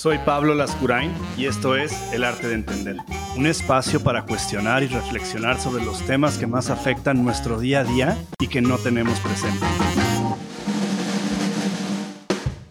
Soy 0.00 0.18
Pablo 0.24 0.54
Lascurain 0.54 1.12
y 1.36 1.44
esto 1.44 1.76
es 1.76 1.92
El 2.12 2.24
Arte 2.24 2.48
de 2.48 2.54
Entender, 2.54 2.96
un 3.36 3.46
espacio 3.46 4.02
para 4.02 4.24
cuestionar 4.24 4.82
y 4.82 4.86
reflexionar 4.86 5.60
sobre 5.60 5.84
los 5.84 6.00
temas 6.06 6.38
que 6.38 6.46
más 6.46 6.70
afectan 6.70 7.22
nuestro 7.22 7.60
día 7.60 7.80
a 7.80 7.84
día 7.84 8.18
y 8.40 8.48
que 8.48 8.62
no 8.62 8.78
tenemos 8.78 9.20
presente. 9.20 9.66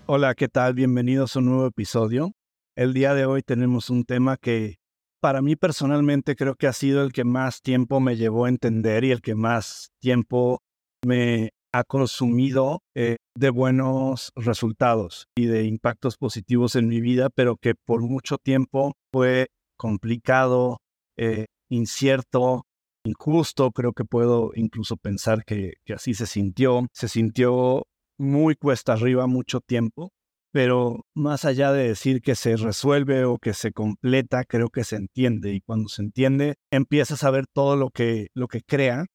Hola, 0.08 0.34
¿qué 0.34 0.48
tal? 0.48 0.74
Bienvenidos 0.74 1.36
a 1.36 1.40
un 1.40 1.46
nuevo 1.46 1.68
episodio. 1.68 2.32
El 2.76 2.96
día 2.96 3.14
de 3.14 3.26
hoy 3.26 3.44
tenemos 3.44 3.92
un 3.92 4.06
tema 4.06 4.38
que 4.38 4.78
para 5.22 5.44
mí 5.44 5.56
personalmente 5.56 6.36
creo 6.36 6.56
que 6.56 6.66
ha 6.66 6.74
sido 6.74 7.04
el 7.04 7.14
que 7.14 7.26
más 7.26 7.62
tiempo 7.62 8.00
me 8.00 8.16
llevó 8.16 8.46
a 8.46 8.50
entender 8.50 9.04
y 9.04 9.12
el 9.12 9.22
que 9.22 9.36
más 9.36 9.92
tiempo 10.00 10.64
me 11.06 11.52
ha 11.72 11.84
consumido 11.84 12.82
eh, 12.96 13.18
de 13.36 13.50
buenos 13.50 14.32
resultados 14.36 15.28
y 15.36 15.46
de 15.46 15.66
impactos 15.66 16.18
positivos 16.18 16.76
en 16.76 16.88
mi 16.88 17.02
vida, 17.02 17.30
pero 17.30 17.58
que 17.58 17.76
por 17.76 18.02
mucho 18.02 18.38
tiempo 18.38 18.94
fue 19.12 19.48
complicado, 19.78 20.80
eh, 21.18 21.46
incierto, 21.70 22.66
injusto. 23.06 23.72
Creo 23.72 23.94
que 23.94 24.06
puedo 24.06 24.52
incluso 24.56 24.98
pensar 24.98 25.44
que, 25.46 25.74
así 25.94 26.14
se 26.14 26.26
sintió. 26.26 26.88
Se 26.94 27.08
sintió 27.08 27.84
muy 28.18 28.56
cuesta 28.56 28.94
arriba 28.94 29.28
mucho 29.28 29.62
tiempo, 29.62 30.12
pero 30.52 31.06
más 31.16 31.46
allá 31.46 31.72
de 31.72 31.88
decir 31.88 32.22
que 32.22 32.36
se 32.36 32.58
resuelve 32.58 33.26
o 33.26 33.38
que 33.38 33.54
se 33.54 33.72
completa, 33.72 34.44
creo 34.44 34.70
que 34.70 34.84
se 34.84 34.98
entiende. 34.98 35.54
Y 35.54 35.62
cuando 35.62 35.88
se 35.88 36.02
entiende, 36.02 36.56
empiezas 36.72 37.24
a 37.24 37.32
ver 37.32 37.46
todo 37.48 37.76
lo 37.76 37.90
que, 37.92 38.28
lo 38.34 38.48
que 38.48 38.62
crea 38.62 39.06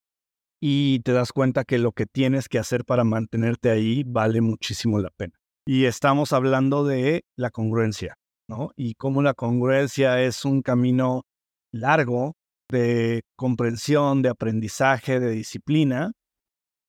y 0.66 1.00
te 1.00 1.12
das 1.12 1.34
cuenta 1.34 1.64
que 1.64 1.76
lo 1.76 1.92
que 1.92 2.06
tienes 2.06 2.48
que 2.48 2.58
hacer 2.58 2.86
para 2.86 3.04
mantenerte 3.04 3.68
ahí 3.68 4.02
vale 4.02 4.40
muchísimo 4.40 4.98
la 4.98 5.10
pena. 5.10 5.34
Y 5.66 5.84
estamos 5.84 6.32
hablando 6.32 6.86
de 6.86 7.26
la 7.36 7.50
congruencia, 7.50 8.14
¿no? 8.48 8.70
Y 8.74 8.94
cómo 8.94 9.20
la 9.20 9.34
congruencia 9.34 10.22
es 10.22 10.46
un 10.46 10.62
camino 10.62 11.26
largo 11.70 12.32
de 12.70 13.24
comprensión, 13.36 14.22
de 14.22 14.30
aprendizaje, 14.30 15.20
de 15.20 15.32
disciplina 15.32 16.12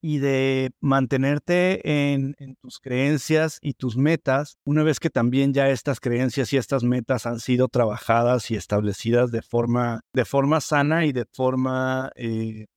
y 0.01 0.19
de 0.19 0.71
mantenerte 0.79 2.13
en, 2.13 2.33
tus 2.61 2.79
creencias 2.79 3.57
y 3.61 3.73
tus 3.73 3.97
metas, 3.97 4.55
una 4.63 4.83
vez 4.83 5.01
que 5.01 5.09
también 5.09 5.53
ya 5.53 5.67
estas 5.67 5.99
creencias 5.99 6.53
y 6.53 6.57
estas 6.57 6.83
metas 6.83 7.25
han 7.25 7.41
sido 7.41 7.67
trabajadas 7.67 8.51
y 8.51 8.55
establecidas 8.55 9.31
de 9.31 9.41
forma, 9.41 9.99
de 10.13 10.23
forma 10.23 10.61
sana 10.61 11.05
y 11.05 11.11
de 11.11 11.25
forma 11.33 12.09
eh, 12.15 12.67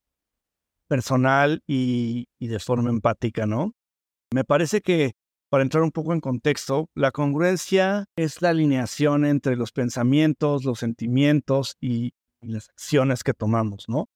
personal 0.89 1.61
y, 1.67 2.27
de 2.39 2.59
forma 2.59 2.89
empática, 2.89 3.45
¿no? 3.45 3.71
Me 4.33 4.43
parece 4.43 4.81
que, 4.81 5.13
para 5.49 5.63
entrar 5.63 5.83
un 5.83 5.91
poco 5.91 6.13
en 6.13 6.19
contexto, 6.19 6.87
la 6.95 7.11
congruencia 7.11 8.05
es 8.17 8.41
la 8.41 8.49
alineación 8.49 9.25
entre 9.25 9.55
los 9.55 9.71
pensamientos, 9.71 10.65
los 10.65 10.79
sentimientos 10.79 11.75
y, 11.79 12.11
las 12.41 12.69
acciones 12.69 13.23
que 13.23 13.33
tomamos, 13.33 13.85
¿no? 13.89 14.07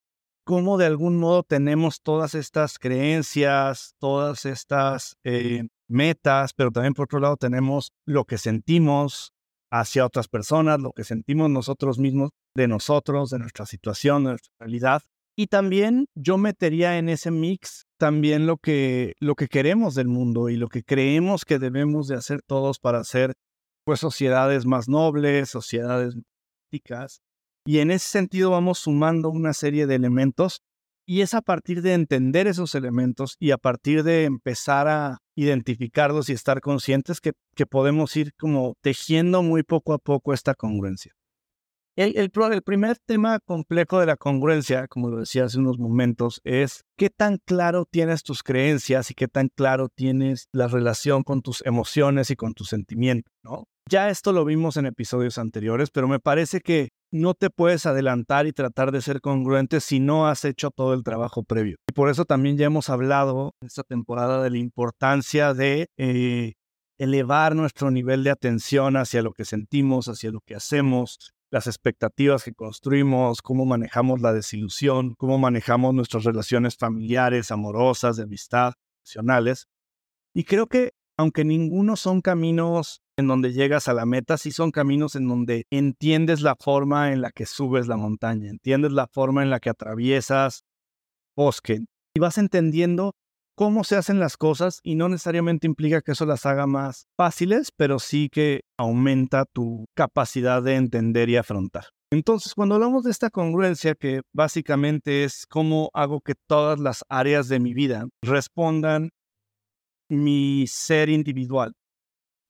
Cómo 0.46 0.78
de 0.78 0.86
algún 0.86 1.18
modo 1.18 1.44
tenemos 1.44 2.02
todas 2.02 2.36
estas 2.36 2.80
creencias, 2.80 3.96
todas 4.00 4.46
estas 4.46 5.18
eh, 5.26 5.68
metas, 5.90 6.54
pero 6.54 6.72
también 6.72 6.94
por 6.94 7.06
otro 7.06 7.20
lado 7.20 7.36
tenemos 7.36 7.92
lo 8.06 8.24
que 8.24 8.38
sentimos 8.38 9.34
hacia 9.72 10.06
otras 10.06 10.30
personas, 10.30 10.80
lo 10.80 10.94
que 10.94 11.04
sentimos 11.04 11.50
nosotros 11.50 12.00
mismos 12.00 12.30
de 12.56 12.68
nosotros, 12.68 13.30
de 13.30 13.40
nuestra 13.40 13.66
situación, 13.66 14.24
de 14.24 14.30
nuestra 14.32 14.54
realidad. 14.60 15.02
Y 15.36 15.48
también 15.48 16.06
yo 16.16 16.38
metería 16.38 16.98
en 16.98 17.10
ese 17.10 17.32
mix 17.32 17.86
también 17.98 18.46
lo 18.46 18.58
que, 18.58 19.14
lo 19.20 19.36
que 19.36 19.48
queremos 19.48 19.96
del 19.96 20.08
mundo 20.08 20.50
y 20.50 20.58
lo 20.58 20.68
que 20.68 20.84
creemos 20.84 21.44
que 21.44 21.58
debemos 21.58 22.08
de 22.08 22.16
hacer 22.16 22.42
todos 22.46 22.78
para 22.80 23.00
hacer 23.00 23.34
pues 23.84 24.00
sociedades 24.00 24.66
más 24.66 24.88
nobles, 24.88 25.50
sociedades 25.50 26.16
éticas. 26.72 27.22
Y 27.66 27.80
en 27.80 27.92
ese 27.92 28.08
sentido 28.08 28.52
vamos 28.52 28.80
sumando 28.80 29.30
una 29.30 29.54
serie 29.54 29.88
de 29.88 29.96
elementos 29.96 30.62
y 31.06 31.22
es 31.22 31.34
a 31.34 31.42
partir 31.42 31.82
de 31.82 31.94
entender 31.94 32.48
esos 32.48 32.76
elementos 32.76 33.36
y 33.40 33.52
a 33.52 33.58
partir 33.58 34.04
de 34.04 34.26
empezar 34.26 34.88
a 34.88 35.18
identificarlos 35.36 36.30
y 36.30 36.34
estar 36.34 36.62
conscientes 36.62 37.20
que, 37.20 37.32
que 37.56 37.66
podemos 37.66 38.16
ir 38.16 38.34
como 38.36 38.76
tejiendo 38.82 39.44
muy 39.44 39.64
poco 39.64 39.94
a 39.94 39.98
poco 39.98 40.34
esta 40.34 40.54
congruencia. 40.54 41.14
El, 41.96 42.32
primer 42.32 42.98
tema 43.06 43.40
complejo 43.40 44.00
de 44.00 44.08
la 44.08 44.18
congruencia, 44.18 44.88
como 44.88 45.10
lo 45.10 45.20
decía 45.20 45.46
hace 45.46 45.60
unos 45.60 45.78
momentos, 45.78 46.42
es 46.44 46.86
qué 46.98 47.12
tan 47.12 47.38
claro 47.46 47.86
tienes 47.86 48.24
tus 48.24 48.42
creencias 48.42 49.12
y 49.12 49.14
qué 49.14 49.28
tan 49.28 49.50
claro 49.50 49.90
tienes 49.90 50.48
la 50.52 50.68
relación 50.68 51.22
con 51.22 51.44
tus 51.44 51.64
emociones 51.66 52.32
y 52.32 52.36
con 52.36 52.56
tus 52.56 52.70
sentimientos, 52.70 53.32
¿no? 53.44 53.68
Ya 53.90 54.10
esto 54.10 54.32
lo 54.32 54.44
vimos 54.44 54.78
en 54.78 54.88
episodios 54.88 55.38
anteriores, 55.38 55.92
pero 55.92 56.08
me 56.08 56.20
parece 56.20 56.62
que 56.62 56.90
no 57.12 57.36
te 57.36 57.52
puedes 57.52 57.86
adelantar 57.86 58.48
y 58.48 58.54
tratar 58.54 58.92
de 58.92 59.02
ser 59.02 59.22
congruente 59.22 59.80
si 59.80 60.00
no 60.00 60.28
has 60.28 60.46
hecho 60.46 60.72
todo 60.72 60.96
el 60.96 61.04
trabajo 61.04 61.44
previo. 61.44 61.76
Y 61.88 61.94
por 61.94 62.10
eso 62.10 62.26
también 62.26 62.58
ya 62.58 62.66
hemos 62.66 62.90
hablado 62.90 63.54
en 63.62 63.68
esta 63.68 63.84
temporada 63.84 64.42
de 64.42 64.50
la 64.50 64.58
importancia 64.58 65.54
de 65.54 65.88
eh, 65.98 66.54
elevar 66.98 67.56
nuestro 67.56 67.92
nivel 67.92 68.24
de 68.24 68.32
atención 68.32 68.98
hacia 68.98 69.22
lo 69.22 69.34
que 69.34 69.46
sentimos, 69.46 70.08
hacia 70.08 70.32
lo 70.32 70.40
que 70.42 70.56
hacemos, 70.56 71.34
las 71.54 71.68
expectativas 71.68 72.44
que 72.44 72.56
construimos, 72.56 73.44
cómo 73.44 73.64
manejamos 73.64 74.22
la 74.22 74.34
desilusión, 74.34 75.14
cómo 75.14 75.38
manejamos 75.38 75.94
nuestras 75.94 76.24
relaciones 76.24 76.76
familiares, 76.76 77.52
amorosas, 77.52 78.18
de 78.18 78.24
amistad, 78.24 78.74
emocionales. 79.04 79.68
Y 80.34 80.46
creo 80.46 80.66
que 80.66 80.94
aunque 81.16 81.46
ninguno 81.46 81.96
son 81.96 82.22
caminos 82.22 83.04
en 83.18 83.28
donde 83.28 83.54
llegas 83.54 83.88
a 83.88 83.94
la 83.94 84.08
meta, 84.08 84.40
sí 84.40 84.52
son 84.52 84.72
caminos 84.72 85.16
en 85.16 85.28
donde 85.28 85.68
entiendes 85.70 86.42
la 86.42 86.56
forma 86.56 87.14
en 87.14 87.22
la 87.22 87.30
que 87.30 87.46
subes 87.46 87.88
la 87.88 87.98
montaña, 87.98 88.50
entiendes 88.50 88.92
la 88.92 89.06
forma 89.06 89.44
en 89.44 89.52
la 89.52 89.60
que 89.60 89.70
atraviesas 89.70 90.64
bosque 91.36 91.86
y 92.16 92.20
vas 92.20 92.40
entendiendo 92.40 93.14
cómo 93.56 93.84
se 93.84 93.96
hacen 93.96 94.20
las 94.20 94.38
cosas 94.38 94.80
y 94.84 94.96
no 94.96 95.10
necesariamente 95.10 95.68
implica 95.68 96.02
que 96.02 96.14
eso 96.14 96.26
las 96.26 96.46
haga 96.46 96.68
más 96.68 97.06
fáciles, 97.18 97.72
pero 97.76 98.00
sí 98.00 98.30
que 98.30 98.62
aumenta 98.78 99.46
tu 99.46 99.86
capacidad 99.96 100.62
de 100.62 100.76
entender 100.76 101.30
y 101.30 101.38
afrontar. 101.38 101.86
Entonces, 102.12 102.54
cuando 102.54 102.76
hablamos 102.76 103.04
de 103.04 103.12
esta 103.12 103.32
congruencia, 103.32 103.96
que 103.96 104.22
básicamente 104.34 105.24
es 105.24 105.46
cómo 105.48 105.90
hago 105.94 106.22
que 106.22 106.36
todas 106.48 106.80
las 106.80 107.04
áreas 107.10 107.48
de 107.48 107.60
mi 107.60 107.74
vida 107.74 108.08
respondan 108.22 109.10
mi 110.10 110.66
ser 110.68 111.10
individual, 111.10 111.74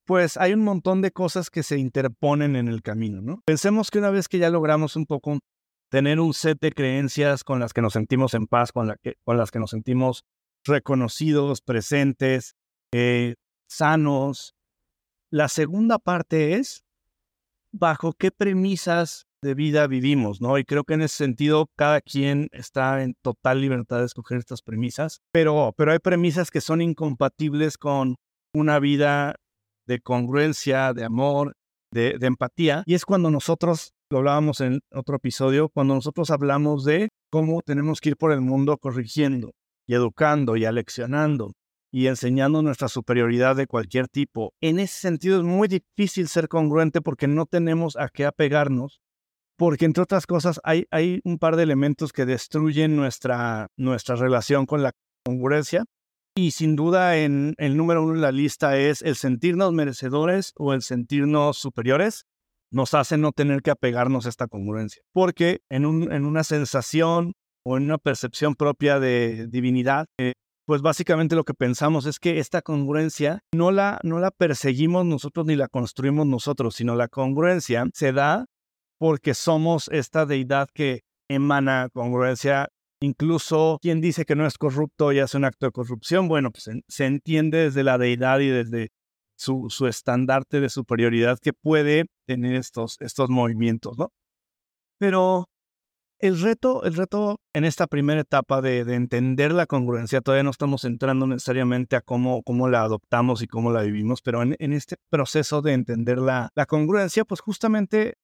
pues 0.06 0.36
hay 0.36 0.52
un 0.52 0.62
montón 0.64 1.00
de 1.00 1.12
cosas 1.12 1.48
que 1.48 1.62
se 1.62 1.78
interponen 1.78 2.56
en 2.56 2.68
el 2.68 2.82
camino, 2.82 3.22
¿no? 3.22 3.40
Pensemos 3.46 3.90
que 3.90 4.00
una 4.00 4.10
vez 4.10 4.28
que 4.28 4.38
ya 4.38 4.50
logramos 4.50 4.96
un 4.96 5.06
poco 5.06 5.38
tener 5.90 6.20
un 6.20 6.34
set 6.34 6.58
de 6.60 6.72
creencias 6.72 7.42
con 7.42 7.60
las 7.60 7.72
que 7.72 7.80
nos 7.80 7.94
sentimos 7.94 8.34
en 8.34 8.46
paz, 8.46 8.70
con, 8.72 8.94
con 9.24 9.36
las 9.38 9.50
que 9.50 9.60
nos 9.60 9.70
sentimos 9.70 10.24
reconocidos, 10.64 11.60
presentes, 11.60 12.54
eh, 12.92 13.34
sanos. 13.68 14.54
La 15.30 15.48
segunda 15.48 15.98
parte 15.98 16.54
es 16.54 16.84
bajo 17.72 18.12
qué 18.12 18.30
premisas 18.30 19.26
de 19.42 19.54
vida 19.54 19.86
vivimos, 19.86 20.40
¿no? 20.40 20.58
Y 20.58 20.64
creo 20.64 20.84
que 20.84 20.94
en 20.94 21.02
ese 21.02 21.16
sentido 21.16 21.68
cada 21.76 22.00
quien 22.00 22.48
está 22.52 23.02
en 23.02 23.14
total 23.20 23.60
libertad 23.60 23.98
de 23.98 24.06
escoger 24.06 24.38
estas 24.38 24.62
premisas, 24.62 25.20
pero, 25.32 25.74
pero 25.76 25.92
hay 25.92 25.98
premisas 25.98 26.50
que 26.50 26.60
son 26.60 26.80
incompatibles 26.80 27.76
con 27.76 28.16
una 28.54 28.78
vida 28.78 29.36
de 29.86 30.00
congruencia, 30.00 30.94
de 30.94 31.04
amor, 31.04 31.54
de, 31.92 32.16
de 32.18 32.26
empatía. 32.26 32.84
Y 32.86 32.94
es 32.94 33.04
cuando 33.04 33.30
nosotros, 33.30 33.92
lo 34.08 34.18
hablábamos 34.18 34.60
en 34.60 34.80
otro 34.90 35.16
episodio, 35.16 35.68
cuando 35.68 35.94
nosotros 35.94 36.30
hablamos 36.30 36.84
de 36.84 37.10
cómo 37.30 37.60
tenemos 37.62 38.00
que 38.00 38.10
ir 38.10 38.16
por 38.16 38.32
el 38.32 38.40
mundo 38.40 38.78
corrigiendo, 38.78 39.52
y 39.86 39.94
educando 39.94 40.56
y 40.56 40.64
aleccionando 40.64 41.52
y 41.94 42.08
enseñando 42.08 42.60
nuestra 42.60 42.88
superioridad 42.88 43.54
de 43.54 43.68
cualquier 43.68 44.08
tipo. 44.08 44.52
En 44.60 44.80
ese 44.80 44.98
sentido 44.98 45.38
es 45.38 45.44
muy 45.44 45.68
difícil 45.68 46.26
ser 46.26 46.48
congruente 46.48 47.00
porque 47.00 47.28
no 47.28 47.46
tenemos 47.46 47.96
a 47.96 48.08
qué 48.08 48.26
apegarnos, 48.26 49.00
porque 49.56 49.84
entre 49.84 50.02
otras 50.02 50.26
cosas 50.26 50.60
hay, 50.64 50.86
hay 50.90 51.20
un 51.22 51.38
par 51.38 51.54
de 51.54 51.62
elementos 51.62 52.12
que 52.12 52.26
destruyen 52.26 52.96
nuestra, 52.96 53.68
nuestra 53.76 54.16
relación 54.16 54.66
con 54.66 54.82
la 54.82 54.90
congruencia. 55.24 55.84
Y 56.34 56.50
sin 56.50 56.74
duda 56.74 57.16
en 57.16 57.54
el 57.58 57.76
número 57.76 58.02
uno 58.02 58.14
en 58.14 58.22
la 58.22 58.32
lista 58.32 58.76
es 58.76 59.00
el 59.02 59.14
sentirnos 59.14 59.72
merecedores 59.72 60.52
o 60.56 60.72
el 60.72 60.82
sentirnos 60.82 61.58
superiores 61.58 62.24
nos 62.72 62.92
hace 62.94 63.16
no 63.16 63.30
tener 63.30 63.62
que 63.62 63.70
apegarnos 63.70 64.26
a 64.26 64.30
esta 64.30 64.48
congruencia. 64.48 65.00
Porque 65.12 65.60
en, 65.68 65.86
un, 65.86 66.12
en 66.12 66.24
una 66.24 66.42
sensación 66.42 67.34
o 67.64 67.76
en 67.76 67.84
una 67.84 67.98
percepción 67.98 68.54
propia 68.54 69.00
de 69.00 69.46
divinidad, 69.48 70.06
eh, 70.18 70.32
pues 70.66 70.82
básicamente 70.82 71.36
lo 71.36 71.44
que 71.44 71.54
pensamos 71.54 72.06
es 72.06 72.18
que 72.18 72.38
esta 72.38 72.62
congruencia 72.62 73.40
no 73.54 73.70
la, 73.70 74.00
no 74.02 74.18
la 74.18 74.30
perseguimos 74.30 75.04
nosotros 75.04 75.46
ni 75.46 75.56
la 75.56 75.68
construimos 75.68 76.26
nosotros, 76.26 76.74
sino 76.76 76.94
la 76.96 77.08
congruencia 77.08 77.86
se 77.92 78.12
da 78.12 78.46
porque 78.98 79.34
somos 79.34 79.88
esta 79.88 80.24
deidad 80.24 80.68
que 80.72 81.02
emana 81.28 81.88
congruencia 81.92 82.68
Incluso 83.04 83.78
quien 83.82 84.00
dice 84.00 84.24
que 84.24 84.34
no 84.34 84.46
es 84.46 84.56
corrupto 84.56 85.12
y 85.12 85.18
hace 85.18 85.36
un 85.36 85.44
acto 85.44 85.66
de 85.66 85.72
corrupción, 85.72 86.26
bueno, 86.26 86.50
pues 86.50 86.70
se 86.88 87.04
entiende 87.04 87.58
desde 87.58 87.82
la 87.84 87.98
deidad 87.98 88.40
y 88.40 88.48
desde 88.48 88.92
su, 89.36 89.66
su 89.68 89.86
estandarte 89.86 90.58
de 90.60 90.70
superioridad 90.70 91.38
que 91.38 91.52
puede 91.52 92.06
tener 92.26 92.54
estos, 92.54 92.96
estos 93.00 93.28
movimientos, 93.28 93.98
¿no? 93.98 94.10
Pero 94.98 95.50
el 96.26 96.40
reto, 96.40 96.84
el 96.84 96.94
reto 96.94 97.38
en 97.52 97.64
esta 97.64 97.86
primera 97.86 98.22
etapa 98.22 98.62
de, 98.62 98.78
entender 98.94 99.52
la 99.52 99.66
congruencia, 99.66 100.22
todavía 100.22 100.42
no 100.42 100.50
estamos 100.50 100.86
entrando 100.86 101.26
necesariamente 101.26 101.96
a 101.96 102.00
cómo, 102.00 102.42
cómo 102.42 102.66
la 102.66 102.82
adoptamos 102.82 103.42
y 103.42 103.46
cómo 103.46 103.70
la 103.72 103.82
vivimos, 103.82 104.22
pero 104.22 104.42
en, 104.42 104.72
este 104.72 104.96
proceso 105.10 105.60
de 105.60 105.74
entender 105.74 106.16
la, 106.16 106.48
la 106.54 106.64
congruencia, 106.64 107.26
pues 107.26 107.42
justamente 107.42 108.14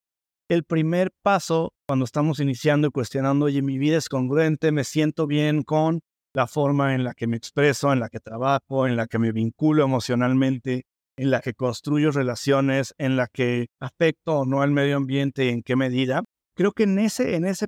el 0.49 0.65
primer 0.65 1.11
paso 1.23 1.75
cuando 1.87 2.07
estamos 2.07 2.41
iniciando 2.41 2.89
y 2.89 2.91
cuestionando, 2.91 3.45
oye, 3.45 3.61
mi 3.61 3.77
vida 3.77 3.99
es 3.99 4.09
congruente, 4.09 4.73
me 4.73 4.85
siento 4.85 5.27
bien 5.27 5.63
con 5.63 6.01
la 6.33 6.47
forma 6.47 6.95
en 6.95 7.05
la 7.05 7.13
que 7.13 7.27
me 7.27 7.37
expreso, 7.37 7.93
en 7.93 8.01
la 8.01 8.09
que 8.09 8.21
trabajo, 8.21 8.87
en 8.87 8.97
la 8.97 9.09
que 9.09 9.19
me 9.19 9.31
vinculo 9.31 9.85
emocionalmente, 9.85 10.87
en 11.19 11.31
la 11.31 11.41
que 11.41 11.53
construyo 11.53 12.13
relaciones, 12.13 12.95
en 12.97 13.17
la 13.17 13.27
que 13.27 13.67
afecto 13.79 14.39
o 14.39 14.47
no 14.47 14.63
al 14.63 14.71
medio 14.71 14.97
ambiente, 14.97 15.51
en 15.51 15.63
qué 15.63 15.77
medida. 15.77 16.23
Creo 16.55 16.73
que 16.73 16.85
en, 16.85 16.99
ese, 16.99 17.37
en, 17.37 17.45
ese, 17.45 17.67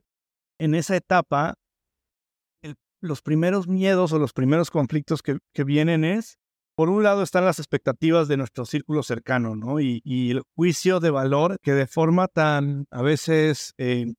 en 0.63 0.77
esa 0.77 0.95
etapa, 0.95 1.55
los 3.01 3.21
primeros 3.21 3.67
miedos 3.67 4.13
o 4.13 4.19
los 4.21 4.33
primeros 4.33 4.71
conflictos 4.71 5.21
que, 5.21 5.65
vienen 5.65 6.05
es, 6.05 6.39
por 6.77 6.89
un 6.89 7.03
lado 7.03 7.25
están 7.25 7.45
las 7.45 7.59
expectativas 7.59 8.29
de 8.29 8.37
nuestro 8.37 8.65
círculo 8.65 9.03
cercano, 9.03 9.57
¿no? 9.57 9.81
Y, 9.81 10.01
el 10.05 10.43
juicio 10.55 11.01
de 11.01 11.11
valor 11.11 11.57
que 11.63 11.73
de 11.73 11.89
forma 11.89 12.29
tan 12.29 12.87
a 12.93 13.03
veces 13.03 13.75
eh, 13.77 14.15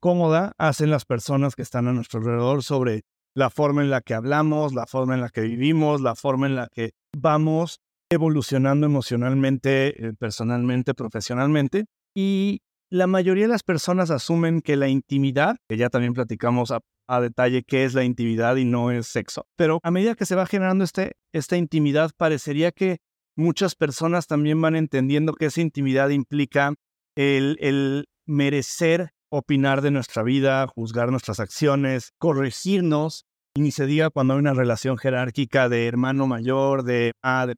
cómoda 0.00 0.52
hacen 0.56 0.90
las 0.90 1.04
personas 1.04 1.54
que 1.54 1.62
están 1.62 1.86
a 1.86 1.92
nuestro 1.92 2.20
alrededor 2.20 2.62
sobre 2.62 3.02
la 3.34 3.50
forma 3.50 3.82
en 3.82 3.90
la 3.90 4.00
que 4.00 4.14
hablamos, 4.14 4.72
la 4.72 4.86
forma 4.86 5.14
en 5.14 5.20
la 5.20 5.28
que 5.28 5.42
vivimos, 5.42 6.00
la 6.00 6.14
forma 6.14 6.46
en 6.46 6.56
la 6.56 6.68
que 6.72 6.92
vamos 7.14 7.78
evolucionando 8.10 8.86
emocionalmente, 8.86 10.06
eh, 10.06 10.12
personalmente, 10.18 10.94
profesionalmente. 10.94 11.84
Y 12.14 12.60
la 12.92 13.06
mayoría 13.06 13.44
de 13.44 13.48
las 13.48 13.62
personas 13.62 14.10
asumen 14.10 14.60
que 14.60 14.76
la 14.76 14.86
intimidad, 14.86 15.56
que 15.66 15.78
ya 15.78 15.88
también 15.88 16.12
platicamos 16.12 16.70
a, 16.70 16.80
detalle 17.20 17.62
qué 17.62 17.84
es 17.84 17.92
la 17.92 18.04
intimidad 18.04 18.56
y 18.56 18.64
no 18.64 18.90
es 18.90 19.06
sexo, 19.06 19.46
pero 19.56 19.80
a 19.82 19.90
medida 19.90 20.14
que 20.14 20.24
se 20.24 20.34
va 20.34 20.46
generando 20.46 20.82
este, 20.82 21.16
esta 21.32 21.58
intimidad, 21.58 22.10
parecería 22.16 22.70
que 22.70 22.98
muchas 23.36 23.74
personas 23.74 24.26
también 24.26 24.60
van 24.62 24.76
entendiendo 24.76 25.34
que 25.34 25.46
esa 25.46 25.60
intimidad 25.60 26.08
implica 26.08 26.74
el, 27.14 28.06
merecer 28.26 29.10
opinar 29.30 29.82
de 29.82 29.90
nuestra 29.90 30.22
vida, 30.22 30.66
juzgar 30.66 31.10
nuestras 31.10 31.38
acciones, 31.40 32.12
corregirnos, 32.18 33.24
y 33.54 33.60
ni 33.60 33.72
se 33.72 33.84
diga 33.84 34.08
cuando 34.08 34.34
hay 34.34 34.40
una 34.40 34.54
relación 34.54 34.96
jerárquica 34.96 35.68
de 35.68 35.86
hermano 35.86 36.26
mayor, 36.26 36.82
de 36.82 37.12
ah, 37.22 37.46
de 37.46 37.56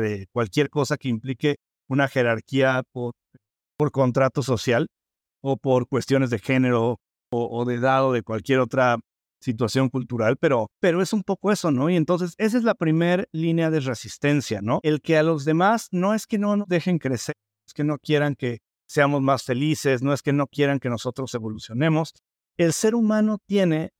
de 0.00 0.28
cualquier 0.32 0.70
cosa 0.70 0.96
que 0.96 1.08
implique 1.08 1.56
una 1.88 2.06
jerarquía 2.08 2.84
por 3.78 3.92
contrato 3.92 4.42
social 4.42 4.88
o 5.40 5.56
por 5.56 5.88
cuestiones 5.88 6.30
de 6.30 6.40
género 6.40 7.00
o, 7.30 7.64
de 7.64 7.74
edad 7.76 8.06
o 8.06 8.12
de 8.12 8.22
cualquier 8.22 8.58
otra 8.58 8.98
situación 9.40 9.88
cultural, 9.88 10.36
pero, 10.36 10.68
pero 10.80 11.00
es 11.00 11.12
un 11.12 11.22
poco 11.22 11.52
eso, 11.52 11.70
¿no? 11.70 11.88
Y 11.88 11.94
entonces 11.94 12.34
esa 12.38 12.58
es 12.58 12.64
la 12.64 12.74
primera 12.74 13.24
línea 13.30 13.70
de 13.70 13.78
resistencia, 13.80 14.60
¿no? 14.62 14.80
El 14.82 15.00
que 15.00 15.16
a 15.16 15.22
los 15.22 15.44
demás 15.44 15.88
no 15.92 16.12
es 16.12 16.26
que 16.26 16.38
no 16.38 16.56
nos 16.56 16.66
dejen 16.66 16.98
crecer, 16.98 17.36
es 17.66 17.72
que 17.72 17.84
no 17.84 17.98
quieran 17.98 18.34
que 18.34 18.58
seamos 18.88 19.22
más 19.22 19.44
felices, 19.44 20.02
no 20.02 20.12
es 20.12 20.22
que 20.22 20.32
no 20.32 20.48
quieran 20.48 20.80
que 20.80 20.88
nosotros 20.88 21.32
evolucionemos. 21.34 22.14
El 22.56 22.72
ser 22.72 22.96
humano 22.96 23.38
tiene 23.46 23.90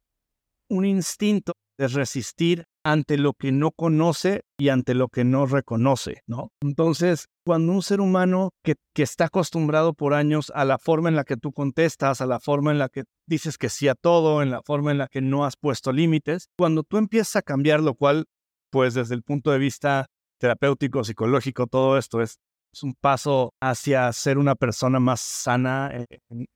un 0.69 0.84
instinto 0.84 1.52
de 1.78 1.88
resistir 1.88 2.64
ante 2.84 3.16
lo 3.16 3.34
que 3.34 3.52
no 3.52 3.70
conoce 3.70 4.42
y 4.58 4.69
ante 4.70 4.94
lo 4.94 5.08
que 5.08 5.25
no 5.25 5.46
reconoce, 5.46 6.22
¿no? 6.26 6.50
Entonces, 6.60 7.26
cuando 7.46 7.72
un 7.72 7.82
ser 7.82 8.00
humano 8.00 8.50
que, 8.64 8.75
que, 8.94 9.02
está 9.02 9.26
acostumbrado 9.26 9.94
por 9.94 10.14
años 10.14 10.50
a 10.54 10.64
la 10.64 10.78
forma 10.78 11.08
en 11.08 11.16
la 11.16 11.25
que 11.25 11.36
tú 11.36 11.52
contestas, 11.52 12.20
a 12.20 12.26
la 12.26 12.40
forma 12.40 12.72
en 12.72 12.78
la 12.78 12.88
que 12.88 13.04
dices 13.26 13.58
que 13.58 13.69
sí 13.69 13.88
a 13.88 13.94
todo, 13.94 14.42
en 14.42 14.50
la 14.50 14.62
forma 14.62 14.90
en 14.90 14.98
la 14.98 15.06
que 15.06 15.20
no 15.20 15.44
has 15.44 15.56
puesto 15.56 15.92
límites, 15.92 16.48
cuando 16.58 16.82
tú 16.82 16.96
empiezas 16.96 17.36
a 17.36 17.42
cambiar, 17.42 17.80
lo 17.80 17.94
cual, 17.94 18.25
pues 18.70 18.94
desde 18.94 19.14
el 19.14 19.22
punto 19.22 19.52
de 19.52 19.58
vista 19.58 20.06
terapéutico, 20.40 21.04
psicológico, 21.04 21.66
todo 21.66 21.98
esto 21.98 22.20
es, 22.22 22.38
es 22.72 22.82
un 22.82 22.94
paso 22.94 23.52
hacia 23.62 24.12
ser 24.12 24.38
una 24.38 24.54
persona 24.54 24.98
más 24.98 25.20
sana 25.20 25.90
en, 25.92 26.06
en 26.30 26.46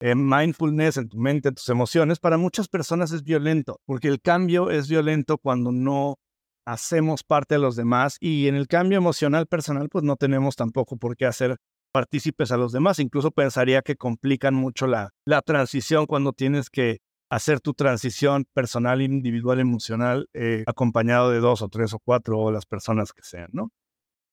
mindfulness, 0.00 0.96
en 0.96 1.08
tu 1.08 1.18
mente, 1.18 1.48
en 1.48 1.54
tus 1.54 1.68
emociones, 1.68 2.18
para 2.18 2.36
muchas 2.36 2.68
personas 2.68 3.12
es 3.12 3.22
violento, 3.22 3.80
porque 3.84 4.08
el 4.08 4.20
cambio 4.20 4.70
es 4.70 4.88
violento 4.88 5.38
cuando 5.38 5.72
no 5.72 6.18
hacemos 6.66 7.22
parte 7.24 7.56
de 7.56 7.60
los 7.60 7.76
demás 7.76 8.16
y 8.20 8.48
en 8.48 8.54
el 8.54 8.68
cambio 8.68 8.98
emocional 8.98 9.46
personal 9.46 9.88
pues 9.88 10.04
no 10.04 10.16
tenemos 10.16 10.56
tampoco 10.56 10.96
por 10.96 11.16
qué 11.16 11.26
hacer 11.26 11.56
partícipes 11.92 12.52
a 12.52 12.56
los 12.56 12.72
demás. 12.72 12.98
Incluso 12.98 13.30
pensaría 13.30 13.82
que 13.82 13.96
complican 13.96 14.54
mucho 14.54 14.86
la, 14.86 15.10
la 15.24 15.42
transición 15.42 16.06
cuando 16.06 16.32
tienes 16.32 16.70
que 16.70 16.98
hacer 17.30 17.60
tu 17.60 17.74
transición 17.74 18.44
personal, 18.52 19.02
individual, 19.02 19.60
emocional, 19.60 20.28
eh, 20.34 20.64
acompañado 20.66 21.30
de 21.30 21.38
dos 21.38 21.62
o 21.62 21.68
tres 21.68 21.92
o 21.94 21.98
cuatro 22.00 22.38
o 22.38 22.50
las 22.50 22.66
personas 22.66 23.12
que 23.12 23.22
sean, 23.22 23.50
¿no? 23.52 23.70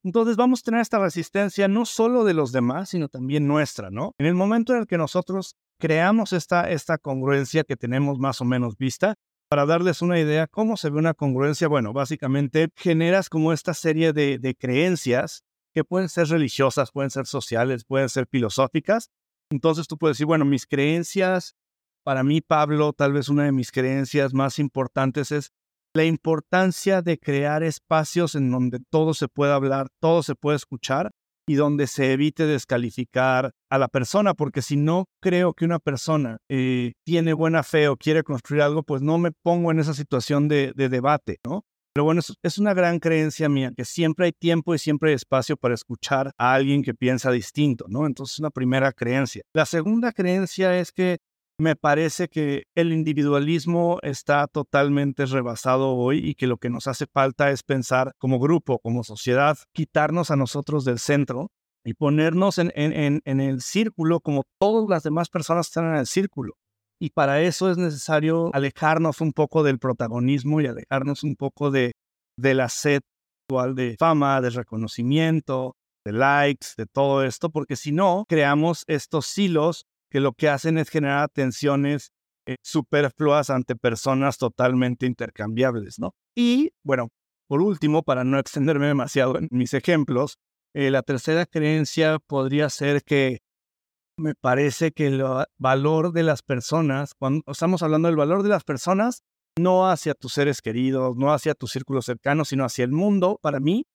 Entonces 0.04 0.36
vamos 0.36 0.60
a 0.60 0.64
tener 0.64 0.82
esta 0.82 1.00
resistencia 1.00 1.68
no 1.68 1.86
solo 1.86 2.24
de 2.24 2.34
los 2.34 2.52
demás, 2.52 2.90
sino 2.90 3.10
también 3.10 3.48
nuestra, 3.48 3.90
¿no? 3.90 4.14
En 4.18 4.26
el 4.26 4.36
momento 4.36 4.74
en 4.74 4.80
el 4.80 4.88
que 4.88 4.98
nosotros 4.98 5.56
creamos 5.80 6.34
esta, 6.34 6.70
esta 6.70 6.98
congruencia 6.98 7.64
que 7.64 7.76
tenemos 7.76 8.20
más 8.20 8.42
o 8.42 8.46
menos 8.46 8.78
vista, 8.78 9.16
para 9.50 9.66
darles 9.66 10.02
una 10.02 10.20
idea, 10.20 10.48
¿cómo 10.48 10.76
se 10.76 10.90
ve 10.90 11.00
una 11.00 11.14
congruencia? 11.14 11.68
Bueno, 11.68 11.94
básicamente 11.94 12.70
generas 12.76 13.30
como 13.30 13.54
esta 13.54 13.74
serie 13.74 14.12
de, 14.12 14.40
de 14.40 14.56
creencias 14.56 15.44
que 15.74 15.84
pueden 15.84 16.10
ser 16.10 16.28
religiosas, 16.28 16.92
pueden 16.92 17.12
ser 17.12 17.28
sociales, 17.28 17.86
pueden 17.86 18.10
ser 18.10 18.28
filosóficas. 18.30 19.10
Entonces 19.50 19.88
tú 19.88 19.98
puedes 19.98 20.18
decir, 20.18 20.26
bueno, 20.26 20.44
mis 20.44 20.66
creencias, 20.66 21.56
para 22.04 22.24
mí, 22.24 22.42
Pablo, 22.42 22.94
tal 22.94 23.14
vez 23.14 23.30
una 23.30 23.44
de 23.44 23.52
mis 23.52 23.72
creencias 23.72 24.34
más 24.34 24.60
importantes 24.60 25.32
es 25.32 25.52
la 25.98 26.06
importancia 26.06 27.02
de 27.02 27.18
crear 27.18 27.64
espacios 27.64 28.36
en 28.36 28.52
donde 28.52 28.80
todo 28.92 29.16
se 29.16 29.28
pueda 29.28 29.56
hablar, 29.56 29.88
todo 30.00 30.22
se 30.22 30.36
puede 30.36 30.56
escuchar 30.56 31.10
y 31.48 31.56
donde 31.56 31.88
se 31.88 32.14
evite 32.14 32.46
descalificar 32.46 33.52
a 33.72 33.78
la 33.80 33.88
persona, 33.88 34.36
porque 34.36 34.62
si 34.62 34.78
no 34.78 35.06
creo 35.20 35.54
que 35.54 35.66
una 35.66 35.80
persona 35.80 36.38
eh, 36.50 36.94
tiene 37.04 37.34
buena 37.34 37.64
fe 37.64 37.88
o 37.88 37.98
quiere 37.98 38.22
construir 38.22 38.62
algo, 38.62 38.84
pues 38.84 39.02
no 39.02 39.18
me 39.18 39.32
pongo 39.32 39.72
en 39.72 39.80
esa 39.80 39.96
situación 39.96 40.48
de, 40.48 40.72
debate, 40.76 41.40
¿no? 41.44 41.64
Pero 41.94 42.04
bueno, 42.04 42.20
es, 42.20 42.32
es, 42.44 42.60
una 42.60 42.76
gran 42.76 43.00
creencia 43.00 43.50
mía, 43.50 43.72
que 43.76 43.84
siempre 43.84 44.28
hay 44.28 44.34
tiempo 44.34 44.76
y 44.76 44.78
siempre 44.78 45.10
hay 45.10 45.16
espacio 45.16 45.58
para 45.58 45.74
escuchar 45.74 46.32
a 46.38 46.54
alguien 46.54 46.84
que 46.84 46.94
piensa 46.94 47.32
distinto, 47.32 47.86
¿no? 47.90 48.06
Entonces, 48.06 48.36
es 48.36 48.40
una 48.40 48.52
primera 48.52 48.92
creencia. 48.92 49.42
La 49.52 49.66
segunda 49.66 50.12
creencia 50.12 50.78
es 50.78 50.92
que 50.92 51.18
me 51.60 51.76
parece 51.76 52.28
que 52.28 52.64
el 52.76 52.94
individualismo 52.94 54.00
está 54.04 54.48
totalmente 54.48 55.26
rebasado 55.26 55.96
hoy 55.96 56.20
y 56.20 56.36
que 56.36 56.46
lo 56.46 56.58
que 56.58 56.70
nos 56.70 56.88
hace 56.88 57.06
falta 57.12 57.50
es 57.50 57.64
pensar 57.64 58.14
como 58.20 58.40
grupo, 58.40 58.80
como 58.80 59.04
sociedad, 59.04 59.58
quitarnos 59.74 60.30
a 60.30 60.36
nosotros 60.36 60.86
del 60.86 61.00
centro 61.00 61.50
y 61.84 61.96
ponernos 61.96 62.60
en, 62.60 63.22
el 63.26 63.62
círculo 63.62 64.20
como 64.20 64.44
todas 64.60 64.88
las 64.90 65.04
demás 65.04 65.30
personas 65.30 65.68
están 65.68 65.86
en 65.86 65.96
el 65.96 66.06
círculo. 66.06 66.54
Y 67.00 67.12
para 67.12 67.42
eso 67.42 67.72
es 67.72 67.78
necesario 67.78 68.50
alejarnos 68.54 69.22
un 69.22 69.32
poco 69.32 69.64
del 69.64 69.80
protagonismo 69.80 70.62
y 70.62 70.68
alejarnos 70.68 71.24
un 71.24 71.36
poco 71.36 71.72
de, 71.72 71.94
de 72.38 72.54
la 72.54 72.70
sed 72.70 73.02
actual 73.46 73.76
de 73.76 73.96
fama, 73.98 74.42
de 74.42 74.50
reconocimiento, 74.50 75.76
de 76.06 76.12
likes, 76.12 76.68
de 76.78 76.86
todo 76.86 77.24
esto, 77.24 77.50
porque 77.50 77.76
si 77.76 77.92
no, 77.92 78.26
creamos 78.28 78.84
estos 78.88 79.38
hilos 79.38 79.86
que 80.10 80.20
lo 80.20 80.34
que 80.34 80.50
hacen 80.50 80.78
es 80.78 80.90
generar 80.90 81.30
tensiones 81.30 82.12
eh, 82.46 82.56
superfluas 82.62 83.50
ante 83.50 83.76
personas 83.76 84.38
totalmente 84.38 85.06
intercambiables, 85.06 86.00
¿no? 86.00 86.14
Y 86.36 86.72
bueno, 86.84 87.10
por 87.48 87.62
último, 87.62 88.04
para 88.04 88.24
no 88.24 88.40
extenderme 88.40 88.88
demasiado 88.88 89.38
en 89.38 89.48
mis 89.52 89.74
ejemplos, 89.74 90.38
eh, 90.74 90.92
la 90.92 91.02
tercera 91.02 91.46
creencia 91.46 92.20
podría 92.20 92.70
ser 92.70 93.04
que 93.04 93.40
me 94.18 94.34
parece 94.34 94.92
que 94.92 95.08
el 95.08 95.24
valor 95.58 96.12
de 96.12 96.24
las 96.24 96.42
personas, 96.42 97.14
cuando 97.18 97.44
estamos 97.48 97.84
hablando 97.84 98.08
del 98.08 98.18
valor 98.18 98.44
de 98.44 98.50
las 98.50 98.64
personas, 98.64 99.22
no 99.60 99.90
hacia 99.90 100.14
tus 100.14 100.34
seres 100.34 100.62
queridos, 100.62 101.16
no 101.18 101.34
hacia 101.34 101.54
tu 101.54 101.68
círculo 101.68 102.02
cercano, 102.02 102.46
sino 102.46 102.64
hacia 102.66 102.86
el 102.86 102.92
mundo, 102.92 103.40
para 103.42 103.60
mí, 103.60 103.86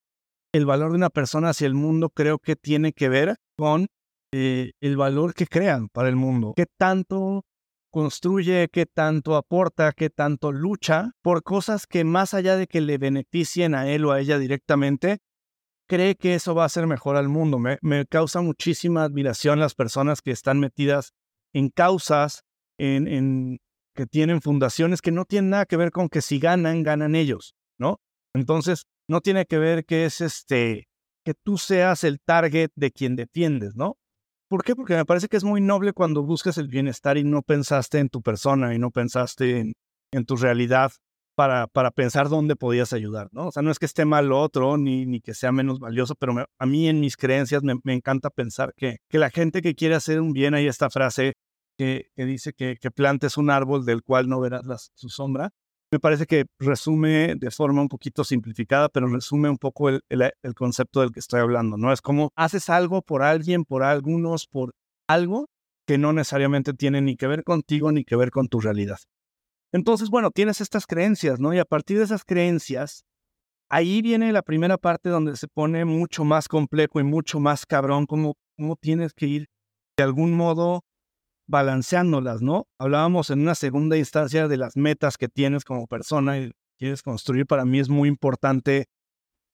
el 0.53 0.67
valor 0.67 0.91
de 0.91 0.97
una 0.97 1.11
persona 1.11 1.51
hacia 1.51 1.67
el 1.67 1.75
mundo 1.75 2.11
creo 2.11 2.39
que 2.39 2.57
tiene 2.57 2.93
que 2.93 3.09
ver 3.09 3.37
con 3.57 3.89
eh, 4.33 4.73
el 4.81 4.97
valor 4.97 5.35
que 5.35 5.47
crean 5.47 5.89
para 5.89 6.09
el 6.09 6.17
mundo, 6.17 6.55
qué 6.57 6.67
tanto 6.79 7.45
construye, 7.91 8.69
qué 8.73 8.87
tanto 8.87 9.37
aporta, 9.37 9.93
qué 9.93 10.09
tanto 10.09 10.51
lucha 10.51 11.13
por 11.21 11.43
cosas 11.43 11.87
que 11.87 12.05
más 12.05 12.33
allá 12.33 12.57
de 12.57 12.67
que 12.67 12.81
le 12.81 12.97
beneficien 12.97 13.75
a 13.75 13.89
él 13.89 14.07
o 14.07 14.13
a 14.13 14.21
ella 14.21 14.39
directamente, 14.39 15.19
cree 15.87 16.15
que 16.15 16.35
eso 16.35 16.55
va 16.55 16.63
a 16.63 16.67
hacer 16.67 16.87
mejor 16.87 17.17
al 17.17 17.29
mundo. 17.29 17.59
Me, 17.59 18.07
causa 18.07 18.41
muchísima 18.41 19.05
admiración 19.05 19.61
las 19.61 19.75
personas 19.75 20.23
que 20.23 20.31
están 20.31 20.59
metidas 20.59 21.13
en 21.53 21.69
causas, 21.69 22.45
en, 22.79 23.07
en 23.07 23.59
que 23.95 24.07
tienen 24.07 24.41
fundaciones 24.41 25.03
que 25.03 25.13
no 25.13 25.27
tienen 25.27 25.51
nada 25.51 25.67
que 25.67 25.77
ver 25.77 25.91
con 25.91 26.09
que 26.09 26.23
si 26.23 26.39
ganan, 26.39 26.83
ganan 26.83 27.15
ellos, 27.15 27.55
¿no? 27.79 28.01
Entonces, 28.35 28.87
no 29.07 29.21
tiene 29.21 29.45
que 29.45 29.59
ver 29.59 29.85
que 29.85 30.07
es 30.07 30.23
este, 30.23 30.89
que 31.25 31.35
tú 31.35 31.59
seas 31.59 32.05
el 32.05 32.21
target 32.21 32.71
de 32.75 32.91
quien 32.91 33.17
defiendes, 33.17 33.75
¿no? 33.77 33.97
¿Por 34.53 34.65
qué? 34.65 34.77
Porque 34.77 34.95
me 34.95 35.07
parece 35.07 35.29
que 35.29 35.39
es 35.39 35.45
muy 35.45 35.63
noble 35.63 35.95
cuando 35.95 36.23
buscas 36.25 36.59
el 36.59 36.69
bienestar 36.69 37.17
y 37.17 37.25
no 37.25 37.41
pensaste 37.41 38.01
en 38.01 38.11
tu 38.11 38.21
persona 38.21 38.75
y 38.75 38.79
no 38.79 38.91
pensaste 38.91 39.61
en, 39.61 39.73
en 40.13 40.27
tu 40.27 40.37
realidad 40.37 40.93
para, 41.35 41.69
para 41.69 41.91
pensar 41.91 42.29
dónde 42.29 42.55
podías 42.55 42.93
ayudar, 42.93 43.31
¿no? 43.33 43.47
O 43.47 43.51
sea, 43.51 43.63
no 43.63 43.71
es 43.71 43.79
que 43.79 43.87
esté 43.87 44.05
mal 44.05 44.31
otro 44.31 44.77
ni, 44.77 45.07
ni 45.07 45.23
que 45.23 45.33
sea 45.33 45.53
menos 45.53 45.79
valioso, 45.79 46.17
pero 46.17 46.35
a 46.59 46.67
mí 46.67 46.87
en 46.87 47.01
mis 47.01 47.17
creencias 47.17 47.63
me, 47.63 47.77
me, 47.83 47.95
encanta 47.95 48.29
pensar 48.29 48.75
que, 48.77 48.99
que 49.09 49.19
la 49.19 49.31
gente 49.31 49.63
que 49.63 49.75
quiere 49.75 49.95
hacer 49.95 50.21
un 50.21 50.35
bien, 50.35 50.53
hay 50.53 50.67
esta 50.67 50.91
frase 50.91 51.33
que, 51.79 52.11
que 52.15 52.27
dice 52.27 52.53
que, 52.53 52.77
que, 52.79 52.91
plantes 52.91 53.39
un 53.39 53.49
árbol 53.49 53.87
del 53.87 54.03
cual 54.03 54.29
no 54.29 54.39
verás 54.39 54.91
su 54.93 55.09
sombra. 55.09 55.49
Me 55.93 56.01
parece 56.01 56.25
que 56.25 56.47
resume 56.59 57.35
de 57.37 57.51
forma 57.51 57.83
un 57.83 57.89
poquito 57.89 58.25
simplificada, 58.25 58.89
pero 58.89 59.09
resume 59.09 59.51
un 59.51 59.59
poco 59.59 59.91
el, 59.91 60.01
concepto 60.57 61.03
del 61.03 61.13
que 61.13 61.21
estoy 61.21 61.41
hablando, 61.41 61.77
¿no? 61.77 61.93
Es 61.93 62.01
como 62.01 62.31
haces 62.35 62.71
algo 62.71 63.03
por 63.03 63.23
alguien, 63.23 63.67
por 63.67 63.83
algunos, 63.83 64.47
por 64.47 64.73
algo 65.07 65.51
que 65.87 65.99
no 65.99 66.15
necesariamente 66.15 66.73
tiene 66.73 67.03
ni 67.03 67.15
que 67.15 67.27
ver 67.27 67.45
contigo 67.45 67.93
ni 67.93 68.05
que 68.05 68.17
ver 68.17 68.31
con 68.31 68.49
tu 68.49 68.59
realidad. 68.59 68.97
Entonces, 69.71 70.09
bueno, 70.09 70.31
tienes 70.31 70.63
estas 70.63 70.87
creencias, 70.87 71.41
¿no? 71.41 71.53
Y 71.53 71.59
a 71.59 71.67
partir 71.67 71.99
de 71.99 72.05
esas 72.05 72.25
creencias, 72.25 73.05
ahí 73.69 74.01
viene 74.01 74.33
la 74.33 74.41
primera 74.41 74.79
parte 74.79 75.11
donde 75.11 75.37
se 75.37 75.47
pone 75.47 75.85
mucho 75.85 76.25
más 76.25 76.49
complejo 76.49 77.01
y 77.01 77.05
mucho 77.05 77.39
más 77.39 77.67
cabrón, 77.67 78.07
como, 78.07 78.37
cómo 78.57 78.77
tienes 78.77 79.13
que 79.13 79.27
ir 79.27 79.47
de 79.99 80.05
algún 80.05 80.33
modo 80.33 80.85
balanceándolas, 81.53 82.41
¿no? 82.41 82.67
Hablábamos 82.81 83.29
en 83.29 83.43
una 83.43 83.55
segunda 83.55 83.99
instancia 83.99 84.49
de 84.49 84.57
las 84.57 84.75
metas 84.75 85.19
que 85.19 85.29
tienes 85.29 85.65
como 85.65 85.87
persona 85.87 86.39
y 86.39 86.51
quieres 86.79 87.03
construir. 87.03 87.47
Para 87.47 87.67
mí 87.67 87.79
es 87.79 87.91
muy 87.91 88.09
importante 88.09 88.87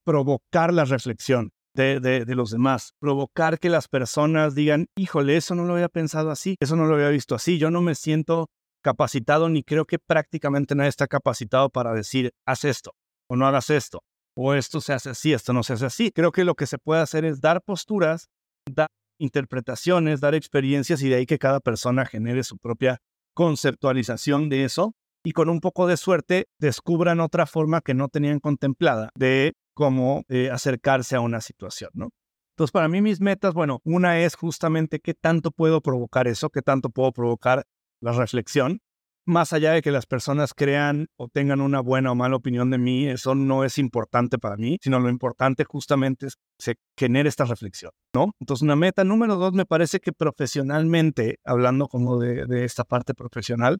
provocar 0.07 0.73
la 0.73 0.85
reflexión 0.85 1.51
de, 1.75 2.25
los 2.29 2.51
demás, 2.51 2.93
provocar 3.01 3.59
que 3.59 3.69
las 3.69 3.89
personas 3.89 4.55
digan, 4.55 4.87
híjole, 4.97 5.37
eso 5.37 5.55
no 5.55 5.65
lo 5.65 5.75
había 5.75 5.89
pensado 5.89 6.31
así, 6.31 6.57
eso 6.61 6.77
no 6.77 6.87
lo 6.87 6.95
había 6.95 7.09
visto 7.09 7.35
así, 7.35 7.59
yo 7.59 7.71
no 7.71 7.83
me 7.83 7.95
siento 7.95 8.49
capacitado 8.83 9.49
ni 9.49 9.63
creo 9.63 9.85
que 9.85 9.99
prácticamente 9.99 10.75
nadie 10.75 10.89
está 10.89 11.07
capacitado 11.07 11.69
para 11.71 11.93
decir, 11.93 12.33
haz 12.47 12.65
esto 12.65 12.95
o 13.29 13.37
no 13.37 13.47
hagas 13.47 13.71
esto, 13.71 14.03
o 14.37 14.55
esto 14.55 14.81
se 14.81 14.93
hace 14.93 15.11
así, 15.11 15.33
esto 15.33 15.53
no 15.53 15.63
se 15.63 15.75
hace 15.75 15.87
así. 15.87 16.11
Creo 16.11 16.33
que 16.33 16.45
lo 16.45 16.55
que 16.55 16.67
se 16.67 16.79
puede 16.79 17.01
hacer 17.01 17.25
es 17.25 17.41
dar 17.41 17.63
posturas, 17.63 18.29
dar 18.69 18.89
interpretaciones, 19.19 20.21
dar 20.21 20.35
experiencias 20.35 21.03
y 21.03 21.09
de 21.09 21.17
ahí 21.17 21.27
que 21.27 21.39
cada 21.39 21.61
persona 21.61 22.07
genere 22.07 22.45
su 22.45 22.59
propia 22.59 22.99
conceptualización 23.35 24.49
de 24.49 24.65
eso 24.65 24.95
y 25.25 25.33
con 25.33 25.49
un 25.49 25.61
poco 25.61 25.87
de 25.87 25.97
suerte 25.97 26.47
descubran 26.59 27.21
otra 27.21 27.47
forma 27.47 27.81
que 27.81 27.95
no 27.95 28.09
tenían 28.09 28.41
contemplada 28.41 29.11
de 29.15 29.55
cómo 29.75 30.25
eh, 30.29 30.51
acercarse 30.51 31.17
a 31.17 31.21
una 31.21 31.41
situación, 31.41 31.91
¿no? 31.95 32.11
Entonces, 32.59 32.73
para 32.73 32.89
mí 32.89 33.01
mis 33.01 33.21
metas, 33.21 33.55
bueno, 33.55 33.81
una 33.85 34.19
es 34.19 34.35
justamente 34.35 34.99
qué 34.99 35.15
tanto 35.15 35.53
puedo 35.53 35.81
provocar 35.81 36.27
eso, 36.27 36.51
qué 36.51 36.61
tanto 36.61 36.91
puedo 36.91 37.13
provocar 37.13 37.65
la 38.01 38.11
reflexión, 38.11 38.81
más 39.29 39.53
allá 39.53 39.73
de 39.73 39.83
que 39.83 39.91
las 39.91 40.07
personas 40.07 40.55
crean 40.55 41.09
o 41.17 41.29
tengan 41.29 41.61
una 41.61 41.81
buena 41.81 42.11
o 42.11 42.15
mala 42.15 42.37
opinión 42.37 42.71
de 42.71 42.79
mí, 42.79 43.07
eso 43.07 43.35
no 43.35 43.63
es 43.63 43.79
importante 43.79 44.39
para 44.39 44.57
mí, 44.57 44.79
sino 44.83 44.99
lo 44.99 45.11
importante 45.11 45.65
justamente 45.65 46.27
es 46.27 46.37
que 46.37 46.43
se 46.59 46.75
genere 46.99 47.29
esta 47.29 47.45
reflexión, 47.45 47.93
¿no? 48.15 48.33
Entonces, 48.41 48.63
una 48.63 48.75
meta 48.75 49.05
número 49.05 49.37
dos, 49.37 49.53
me 49.53 49.67
parece 49.67 50.01
que 50.01 50.13
profesionalmente, 50.13 51.39
hablando 51.45 51.89
como 51.89 52.19
de, 52.19 52.47
de 52.47 52.65
esta 52.65 52.85
parte 52.85 53.13
profesional, 53.15 53.79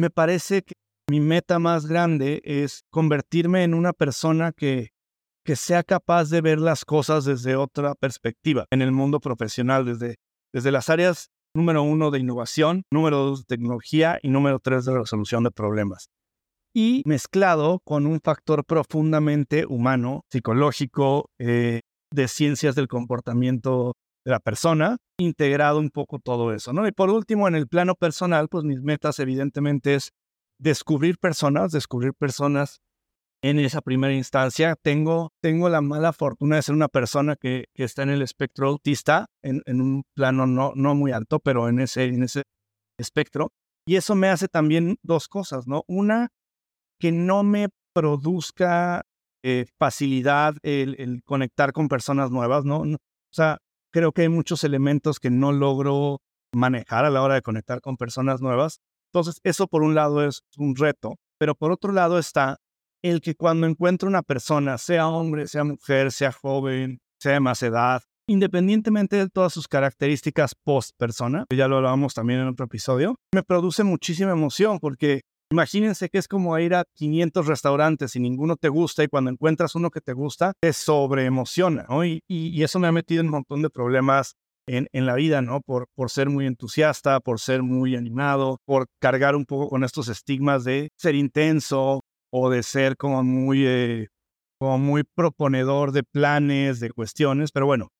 me 0.00 0.08
parece 0.08 0.62
que 0.62 0.72
mi 1.10 1.20
meta 1.20 1.58
más 1.58 1.86
grande 1.86 2.40
es 2.44 2.80
convertirme 2.90 3.64
en 3.64 3.74
una 3.74 3.92
persona 3.92 4.52
que, 4.52 4.88
que 5.44 5.56
sea 5.56 5.82
capaz 5.82 6.30
de 6.30 6.40
ver 6.40 6.58
las 6.58 6.84
cosas 6.84 7.24
desde 7.26 7.54
otra 7.54 7.94
perspectiva 7.94 8.66
en 8.70 8.80
el 8.80 8.92
mundo 8.92 9.20
profesional, 9.20 9.84
desde, 9.84 10.16
desde 10.52 10.72
las 10.72 10.88
áreas 10.88 11.28
número 11.56 11.82
uno 11.82 12.10
de 12.10 12.20
innovación, 12.20 12.84
número 12.92 13.18
dos 13.18 13.40
de 13.40 13.56
tecnología 13.56 14.18
y 14.22 14.28
número 14.28 14.60
tres 14.60 14.84
de 14.84 14.96
resolución 14.96 15.42
de 15.42 15.50
problemas. 15.50 16.08
Y 16.74 17.02
mezclado 17.06 17.80
con 17.84 18.06
un 18.06 18.20
factor 18.22 18.64
profundamente 18.64 19.64
humano, 19.66 20.24
psicológico, 20.30 21.30
eh, 21.38 21.80
de 22.12 22.28
ciencias 22.28 22.74
del 22.74 22.88
comportamiento 22.88 23.94
de 24.24 24.32
la 24.32 24.40
persona, 24.40 24.98
integrado 25.18 25.78
un 25.78 25.90
poco 25.90 26.18
todo 26.18 26.52
eso, 26.52 26.72
¿no? 26.72 26.86
Y 26.86 26.92
por 26.92 27.10
último, 27.10 27.48
en 27.48 27.54
el 27.54 27.66
plano 27.66 27.94
personal, 27.94 28.48
pues 28.48 28.64
mis 28.64 28.82
metas 28.82 29.18
evidentemente 29.18 29.94
es 29.94 30.10
descubrir 30.58 31.18
personas, 31.18 31.72
descubrir 31.72 32.12
personas 32.12 32.78
en 33.42 33.58
esa 33.58 33.80
primera 33.80 34.12
instancia. 34.12 34.76
Tengo, 34.82 35.32
tengo 35.40 35.68
la 35.68 35.80
mala 35.80 36.12
fortuna 36.12 36.56
de 36.56 36.62
ser 36.62 36.74
una 36.74 36.88
persona 36.88 37.36
que, 37.36 37.66
está 37.74 38.02
en 38.02 38.10
el 38.10 38.22
espectro 38.22 38.68
autista, 38.68 39.26
en, 39.42 39.62
en, 39.66 39.80
un 39.80 40.02
plano 40.14 40.46
no, 40.46 40.72
no 40.74 40.94
muy 40.94 41.12
alto, 41.12 41.38
pero 41.40 41.68
en 41.68 41.80
ese, 41.80 42.04
en 42.04 42.22
ese 42.22 42.42
espectro. 42.98 43.50
Y 43.86 43.96
eso 43.96 44.14
me 44.14 44.28
hace 44.28 44.48
también 44.48 44.96
dos 45.02 45.28
cosas, 45.28 45.66
¿no? 45.66 45.84
Una, 45.86 46.28
que 46.98 47.12
no 47.12 47.42
me 47.42 47.68
produzca 47.94 49.02
eh, 49.44 49.66
facilidad 49.78 50.56
el, 50.62 50.96
el, 50.98 51.22
conectar 51.24 51.72
con 51.72 51.88
personas 51.88 52.30
nuevas, 52.30 52.64
¿no? 52.64 52.80
O 52.80 52.98
sea, 53.32 53.58
creo 53.92 54.12
que 54.12 54.22
hay 54.22 54.28
muchos 54.28 54.64
elementos 54.64 55.20
que 55.20 55.30
no 55.30 55.52
logro 55.52 56.20
manejar 56.52 57.04
a 57.04 57.10
la 57.10 57.22
hora 57.22 57.34
de 57.34 57.42
conectar 57.42 57.80
con 57.80 57.96
personas 57.96 58.40
nuevas. 58.40 58.78
Entonces, 59.12 59.40
eso 59.44 59.68
por 59.68 59.82
un 59.82 59.94
lado 59.94 60.24
es 60.24 60.42
un 60.56 60.74
reto, 60.74 61.16
pero 61.38 61.54
por 61.54 61.70
otro 61.70 61.92
lado 61.92 62.18
está 62.18 62.56
el 63.08 63.20
que 63.20 63.34
cuando 63.34 63.66
encuentro 63.66 64.08
una 64.08 64.22
persona, 64.22 64.78
sea 64.78 65.08
hombre, 65.08 65.46
sea 65.46 65.64
mujer, 65.64 66.12
sea 66.12 66.32
joven, 66.32 67.00
sea 67.18 67.32
de 67.32 67.40
más 67.40 67.62
edad, 67.62 68.02
independientemente 68.28 69.16
de 69.16 69.28
todas 69.28 69.52
sus 69.52 69.68
características 69.68 70.54
post 70.54 70.90
persona, 70.96 71.46
ya 71.54 71.68
lo 71.68 71.76
hablábamos 71.76 72.14
también 72.14 72.40
en 72.40 72.48
otro 72.48 72.66
episodio, 72.66 73.16
me 73.32 73.42
produce 73.42 73.84
muchísima 73.84 74.32
emoción 74.32 74.78
porque 74.80 75.22
imagínense 75.50 76.08
que 76.08 76.18
es 76.18 76.26
como 76.26 76.58
ir 76.58 76.74
a 76.74 76.84
500 76.94 77.46
restaurantes 77.46 78.16
y 78.16 78.20
ninguno 78.20 78.56
te 78.56 78.68
gusta 78.68 79.04
y 79.04 79.08
cuando 79.08 79.30
encuentras 79.30 79.74
uno 79.74 79.90
que 79.90 80.00
te 80.00 80.12
gusta, 80.12 80.52
te 80.60 80.72
sobreemociona, 80.72 81.86
¿no? 81.88 82.04
Y, 82.04 82.20
y, 82.28 82.62
eso 82.62 82.78
me 82.78 82.88
ha 82.88 82.92
metido 82.92 83.20
en 83.20 83.26
un 83.26 83.32
montón 83.32 83.62
de 83.62 83.70
problemas 83.70 84.34
en, 84.68 84.88
la 85.06 85.14
vida, 85.14 85.42
¿no? 85.42 85.60
Por 85.60 85.86
ser 86.08 86.28
muy 86.28 86.46
entusiasta, 86.46 87.20
por 87.20 87.38
ser 87.38 87.62
muy 87.62 87.94
animado, 87.94 88.58
por 88.64 88.86
cargar 89.00 89.36
un 89.36 89.44
poco 89.44 89.68
con 89.68 89.84
estos 89.84 90.08
estigmas 90.08 90.64
de 90.64 90.88
ser 90.96 91.14
intenso, 91.14 92.00
o 92.30 92.50
de 92.50 92.62
ser 92.62 92.96
como 92.96 93.22
muy, 93.22 93.66
eh, 93.66 94.08
como 94.58 94.78
muy 94.78 95.04
proponedor 95.04 95.92
de 95.92 96.02
planes, 96.02 96.80
de 96.80 96.90
cuestiones, 96.90 97.52
pero 97.52 97.66
bueno. 97.66 97.90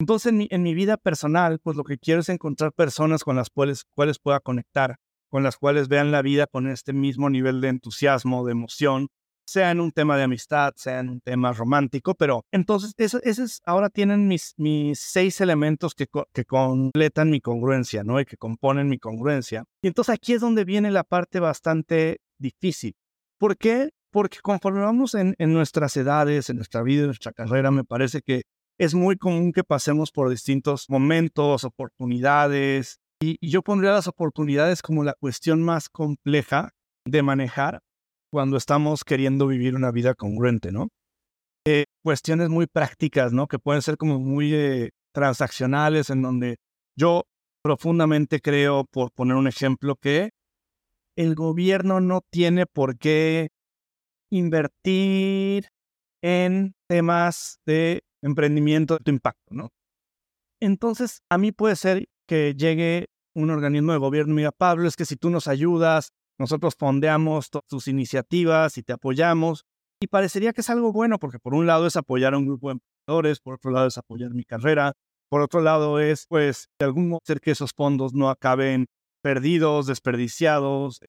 Entonces, 0.00 0.32
en 0.32 0.38
mi, 0.38 0.48
en 0.50 0.62
mi, 0.62 0.74
vida 0.74 0.96
personal, 0.96 1.58
pues 1.62 1.76
lo 1.76 1.84
que 1.84 1.98
quiero 1.98 2.20
es 2.20 2.28
encontrar 2.30 2.72
personas 2.72 3.22
con 3.22 3.36
las 3.36 3.50
cuales, 3.50 3.84
cuales 3.94 4.18
pueda 4.18 4.40
conectar, 4.40 4.96
con 5.28 5.42
las 5.42 5.58
cuales 5.58 5.88
vean 5.88 6.10
la 6.10 6.22
vida 6.22 6.46
con 6.46 6.68
este 6.68 6.92
mismo 6.94 7.28
nivel 7.28 7.60
de 7.60 7.68
entusiasmo, 7.68 8.46
de 8.46 8.52
emoción, 8.52 9.08
sea 9.50 9.70
en 9.72 9.80
un 9.80 9.90
tema 9.90 10.16
de 10.16 10.22
amistad, 10.22 10.72
sea 10.76 11.00
en 11.00 11.08
un 11.08 11.20
tema 11.20 11.52
romántico, 11.52 12.14
pero 12.14 12.44
entonces 12.52 12.94
esos 12.96 13.20
es, 13.24 13.60
ahora 13.66 13.90
tienen 13.90 14.28
mis, 14.28 14.54
mis 14.56 15.00
seis 15.00 15.40
elementos 15.40 15.94
que, 15.94 16.06
que 16.32 16.44
completan 16.44 17.30
mi 17.30 17.40
congruencia, 17.40 18.04
¿no? 18.04 18.20
Y 18.20 18.24
que 18.24 18.36
componen 18.36 18.88
mi 18.88 18.98
congruencia. 18.98 19.64
Y 19.82 19.88
entonces 19.88 20.14
aquí 20.14 20.34
es 20.34 20.40
donde 20.40 20.64
viene 20.64 20.90
la 20.90 21.04
parte 21.04 21.40
bastante 21.40 22.20
difícil, 22.38 22.94
¿Por 23.40 23.56
qué? 23.56 23.88
Porque 24.12 24.40
conforme 24.42 24.80
vamos 24.80 25.14
en, 25.14 25.34
nuestras 25.38 25.96
edades, 25.96 26.50
en 26.50 26.56
nuestra 26.56 26.82
vida, 26.82 27.00
en 27.00 27.06
nuestra 27.06 27.32
carrera, 27.32 27.70
me 27.70 27.84
parece 27.84 28.20
que 28.20 28.42
es 28.78 28.94
muy 28.94 29.16
común 29.16 29.52
que 29.52 29.64
pasemos 29.64 30.12
por 30.12 30.28
distintos 30.28 30.90
momentos, 30.90 31.64
oportunidades, 31.64 32.98
y, 33.22 33.38
y 33.40 33.50
yo 33.50 33.62
pondría 33.62 33.92
las 33.92 34.08
oportunidades 34.08 34.82
como 34.82 35.04
la 35.04 35.14
cuestión 35.14 35.62
más 35.62 35.88
compleja 35.88 36.72
de 37.06 37.22
manejar 37.22 37.80
cuando 38.30 38.58
estamos 38.58 39.04
queriendo 39.04 39.46
vivir 39.46 39.74
una 39.74 39.90
vida 39.90 40.14
congruente, 40.14 40.70
¿no? 40.70 40.88
Eh, 41.66 41.84
cuestiones 42.04 42.50
muy 42.50 42.66
prácticas, 42.66 43.32
¿no? 43.32 43.46
Que 43.46 43.58
pueden 43.58 43.80
ser 43.80 43.96
como 43.96 44.18
muy 44.18 44.54
eh, 44.54 44.90
transaccionales, 45.14 46.10
en 46.10 46.20
donde 46.20 46.56
yo 46.94 47.24
profundamente 47.62 48.40
creo, 48.40 48.84
por 48.84 49.12
poner 49.12 49.36
un 49.36 49.48
ejemplo, 49.48 49.96
que 49.96 50.30
el 51.20 51.34
gobierno 51.34 52.00
no 52.00 52.22
tiene 52.30 52.64
por 52.64 52.96
qué 52.96 53.50
invertir 54.32 55.68
en 56.22 56.74
temas 56.88 57.60
de 57.66 58.04
emprendimiento 58.22 58.96
de 59.04 59.10
impacto, 59.12 59.54
¿no? 59.54 59.68
Entonces, 60.62 61.20
a 61.30 61.36
mí 61.36 61.52
puede 61.52 61.76
ser 61.76 62.08
que 62.26 62.54
llegue 62.54 63.08
un 63.34 63.50
organismo 63.50 63.92
de 63.92 63.98
gobierno 63.98 64.32
y 64.32 64.36
diga, 64.38 64.52
Pablo, 64.52 64.88
es 64.88 64.96
que 64.96 65.04
si 65.04 65.16
tú 65.16 65.28
nos 65.28 65.46
ayudas, 65.46 66.08
nosotros 66.38 66.74
fondeamos 66.78 67.50
todas 67.50 67.66
tus 67.66 67.86
iniciativas 67.86 68.78
y 68.78 68.82
te 68.82 68.94
apoyamos. 68.94 69.64
Y 70.02 70.06
parecería 70.06 70.54
que 70.54 70.62
es 70.62 70.70
algo 70.70 70.90
bueno, 70.90 71.18
porque 71.18 71.38
por 71.38 71.52
un 71.52 71.66
lado 71.66 71.86
es 71.86 71.96
apoyar 71.96 72.32
a 72.32 72.38
un 72.38 72.46
grupo 72.46 72.68
de 72.68 72.78
emprendedores, 72.78 73.40
por 73.40 73.54
otro 73.54 73.70
lado 73.70 73.88
es 73.88 73.98
apoyar 73.98 74.32
mi 74.32 74.44
carrera, 74.44 74.94
por 75.28 75.42
otro 75.42 75.60
lado 75.60 76.00
es, 76.00 76.24
pues, 76.26 76.68
de 76.78 76.86
algún 76.86 77.10
modo 77.10 77.20
hacer 77.22 77.42
que 77.42 77.50
esos 77.50 77.72
fondos 77.74 78.14
no 78.14 78.30
acaben 78.30 78.86
perdidos, 79.22 79.86
desperdiciados, 79.86 81.00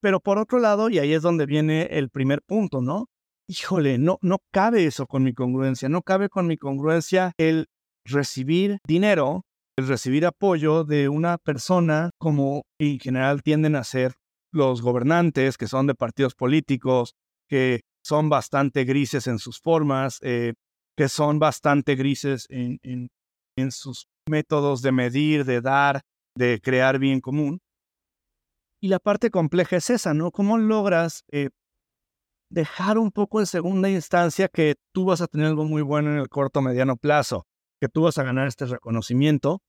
Pero 0.00 0.20
por 0.20 0.38
otro 0.38 0.58
lado, 0.58 0.90
y 0.90 0.98
ahí 0.98 1.12
es 1.12 1.22
donde 1.22 1.46
viene 1.46 1.88
el 1.90 2.10
primer 2.10 2.42
punto, 2.42 2.80
¿no? 2.80 3.06
Híjole, 3.48 3.98
no, 3.98 4.18
no 4.22 4.38
cabe 4.52 4.86
eso 4.86 5.06
con 5.06 5.22
mi 5.22 5.34
congruencia, 5.34 5.88
no 5.88 6.02
cabe 6.02 6.28
con 6.28 6.46
mi 6.46 6.56
congruencia 6.56 7.32
el 7.38 7.66
recibir 8.06 8.78
dinero, 8.86 9.42
el 9.78 9.88
recibir 9.88 10.24
apoyo 10.26 10.84
de 10.84 11.08
una 11.08 11.38
persona 11.38 12.10
como 12.18 12.62
en 12.78 12.98
general 12.98 13.42
tienden 13.42 13.76
a 13.76 13.84
ser 13.84 14.14
los 14.52 14.82
gobernantes, 14.82 15.58
que 15.58 15.66
son 15.66 15.86
de 15.86 15.94
partidos 15.94 16.34
políticos, 16.34 17.14
que 17.48 17.80
son 18.04 18.28
bastante 18.28 18.84
grises 18.84 19.26
en 19.26 19.38
sus 19.38 19.60
formas, 19.60 20.18
eh, 20.22 20.54
que 20.96 21.08
son 21.08 21.38
bastante 21.38 21.96
grises 21.96 22.46
en, 22.50 22.78
en, 22.82 23.72
sus 23.72 24.06
métodos 24.28 24.80
de 24.82 24.92
medir, 24.92 25.44
de 25.44 25.60
dar, 25.60 26.02
de 26.36 26.60
crear 26.60 26.98
bien 26.98 27.20
común. 27.20 27.60
Y 28.80 28.88
la 28.88 28.98
parte 28.98 29.30
compleja 29.30 29.76
es 29.76 29.90
esa, 29.90 30.14
¿no? 30.14 30.30
¿Cómo 30.30 30.58
logras 30.58 31.24
eh, 31.30 31.50
dejar 32.50 32.98
un 32.98 33.10
poco 33.10 33.40
en 33.40 33.46
segunda 33.46 33.88
instancia 33.88 34.48
que 34.48 34.76
tú 34.92 35.06
vas 35.06 35.20
a 35.20 35.26
tener 35.26 35.46
algo 35.46 35.64
muy 35.64 35.82
bueno 35.82 36.10
en 36.10 36.18
el 36.18 36.28
corto 36.28 36.60
mediano 36.60 36.96
plazo, 36.96 37.46
que 37.80 37.88
tú 37.88 38.02
vas 38.02 38.18
a 38.18 38.24
ganar 38.24 38.46
este 38.46 38.66
reconocimiento, 38.66 39.62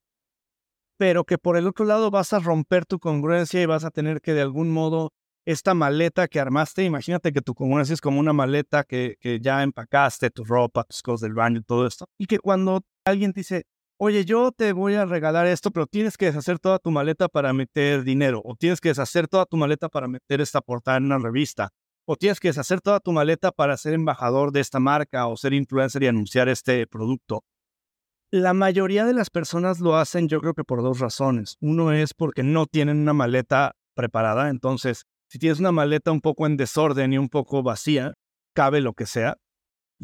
pero 0.98 1.24
que 1.24 1.38
por 1.38 1.58
el 1.58 1.68
otro 1.68 1.86
lado 1.86 2.12
vas 2.12 2.34
a 2.34 2.40
romper 2.40 2.86
tu 2.86 3.00
congruencia 3.00 3.62
y 3.62 3.66
vas 3.66 3.84
a 3.84 3.92
tener 3.92 4.22
que 4.22 4.34
de 4.34 4.42
algún 4.42 4.72
modo 4.72 5.12
esta 5.46 5.74
maleta 5.74 6.28
que 6.28 6.40
armaste, 6.40 6.84
imagínate 6.84 7.32
que 7.32 7.42
tu 7.42 7.54
congruencia 7.54 7.94
es 7.94 8.02
como 8.02 8.20
una 8.20 8.34
maleta 8.34 8.84
que, 8.84 9.16
que 9.20 9.40
ya 9.40 9.62
empacaste, 9.62 10.32
tu 10.32 10.44
ropa, 10.44 10.84
tus 10.84 11.02
cosas 11.04 11.22
del 11.22 11.34
baño, 11.34 11.62
todo 11.66 11.86
esto, 11.86 12.06
y 12.18 12.26
que 12.26 12.40
cuando 12.40 12.82
alguien 13.06 13.32
te 13.32 13.42
dice, 13.42 13.66
oye, 13.98 14.26
yo 14.26 14.52
te 14.52 14.74
voy 14.74 14.96
a 14.96 15.06
regalar 15.06 15.48
esto, 15.48 15.72
pero 15.72 15.88
tienes 15.88 16.18
que 16.18 16.26
deshacer 16.26 16.60
toda 16.60 16.80
tu 16.80 16.92
maleta 16.92 17.28
para 17.28 17.54
meter 17.54 18.04
dinero, 18.04 18.42
o 18.44 18.56
tienes 18.56 18.82
que 18.82 18.90
deshacer 18.90 19.28
toda 19.28 19.46
tu 19.46 19.58
maleta 19.58 19.90
para 19.90 20.08
meter 20.08 20.42
esta 20.42 20.62
portada 20.62 20.98
en 20.98 21.06
una 21.06 21.20
revista, 21.20 21.70
o 22.06 22.16
tienes 22.16 22.40
que 22.40 22.50
deshacer 22.50 22.82
toda 22.82 23.00
tu 23.00 23.12
maleta 23.12 23.52
para 23.52 23.78
ser 23.78 23.94
embajador 23.94 24.52
de 24.52 24.60
esta 24.60 24.80
marca 24.80 25.28
o 25.28 25.38
ser 25.38 25.54
influencer 25.54 26.04
y 26.04 26.08
anunciar 26.08 26.50
este 26.50 26.86
producto. 26.88 27.44
La 28.32 28.54
mayoría 28.54 29.06
de 29.06 29.14
las 29.14 29.30
personas 29.30 29.80
lo 29.80 29.96
hacen 29.96 30.28
yo 30.28 30.42
creo 30.42 30.54
que 30.54 30.64
por 30.64 30.82
dos 30.82 31.00
razones. 31.00 31.58
Uno 31.62 31.92
es 31.92 32.14
porque 32.14 32.44
no 32.44 32.66
tienen 32.66 32.98
una 32.98 33.14
maleta 33.14 33.76
preparada, 33.96 34.50
entonces 34.50 35.06
si 35.30 35.40
tienes 35.40 35.60
una 35.60 35.72
maleta 35.72 36.12
un 36.12 36.22
poco 36.22 36.46
en 36.46 36.58
desorden 36.58 37.14
y 37.14 37.18
un 37.18 37.30
poco 37.30 37.64
vacía, 37.64 38.14
cabe 38.54 38.82
lo 38.82 38.94
que 38.94 39.06
sea, 39.06 39.38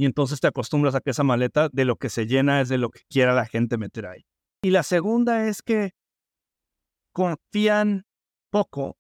y 0.02 0.06
entonces 0.06 0.40
te 0.40 0.48
acostumbras 0.48 0.96
a 0.96 1.02
que 1.02 1.12
esa 1.12 1.22
maleta 1.22 1.70
de 1.72 1.86
lo 1.86 1.96
que 1.96 2.10
se 2.10 2.26
llena 2.26 2.60
es 2.60 2.70
de 2.70 2.80
lo 2.80 2.90
que 2.90 3.02
quiera 3.08 3.36
la 3.36 3.46
gente 3.46 3.78
meter 3.78 4.08
ahí. 4.08 4.26
Y 4.64 4.72
la 4.72 4.82
segunda 4.82 5.46
es 5.46 5.62
que 5.62 5.92
confían 7.14 8.06
poco 8.50 8.98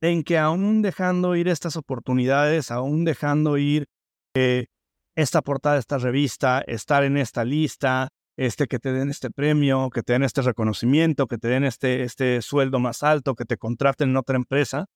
en 0.00 0.22
que 0.22 0.38
aún 0.38 0.80
dejando 0.80 1.36
ir 1.36 1.48
estas 1.48 1.76
oportunidades, 1.76 2.70
aún 2.70 3.04
dejando 3.04 3.58
ir 3.58 3.88
eh, 4.34 4.68
esta 5.14 5.42
portada 5.42 5.76
esta 5.76 5.98
revista, 5.98 6.62
estar 6.66 7.04
en 7.04 7.18
esta 7.18 7.44
lista, 7.44 8.08
este, 8.38 8.68
que 8.68 8.78
te 8.78 8.94
den 8.94 9.10
este 9.10 9.30
premio, 9.30 9.90
que 9.90 10.02
te 10.02 10.14
den 10.14 10.22
este 10.22 10.40
reconocimiento, 10.40 11.26
que 11.26 11.36
te 11.36 11.48
den 11.48 11.64
este, 11.64 12.04
este 12.04 12.40
sueldo 12.40 12.78
más 12.78 13.02
alto, 13.02 13.34
que 13.34 13.44
te 13.44 13.58
contraten 13.58 14.08
en 14.08 14.16
otra 14.16 14.36
empresa, 14.36 14.86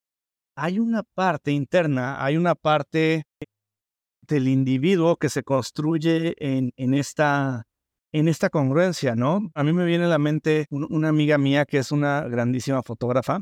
hay 0.57 0.79
una 0.79 1.03
parte 1.03 1.51
interna, 1.53 2.25
hay 2.25 2.39
una 2.39 2.55
parte 2.55 3.25
del 4.33 4.49
individuo 4.49 5.17
que 5.17 5.29
se 5.29 5.43
construye 5.43 6.35
en, 6.39 6.73
en, 6.77 6.95
esta, 6.95 7.65
en 8.13 8.29
esta 8.29 8.51
congruencia, 8.51 9.15
¿no? 9.15 9.51
A 9.55 9.63
mí 9.63 9.73
me 9.73 9.85
viene 9.85 10.05
a 10.05 10.09
la 10.09 10.19
mente 10.19 10.67
una 10.71 11.09
amiga 11.09 11.39
mía 11.39 11.65
que 11.65 11.79
es 11.79 11.93
una 11.93 12.23
grandísima 12.23 12.83
fotógrafa 12.83 13.41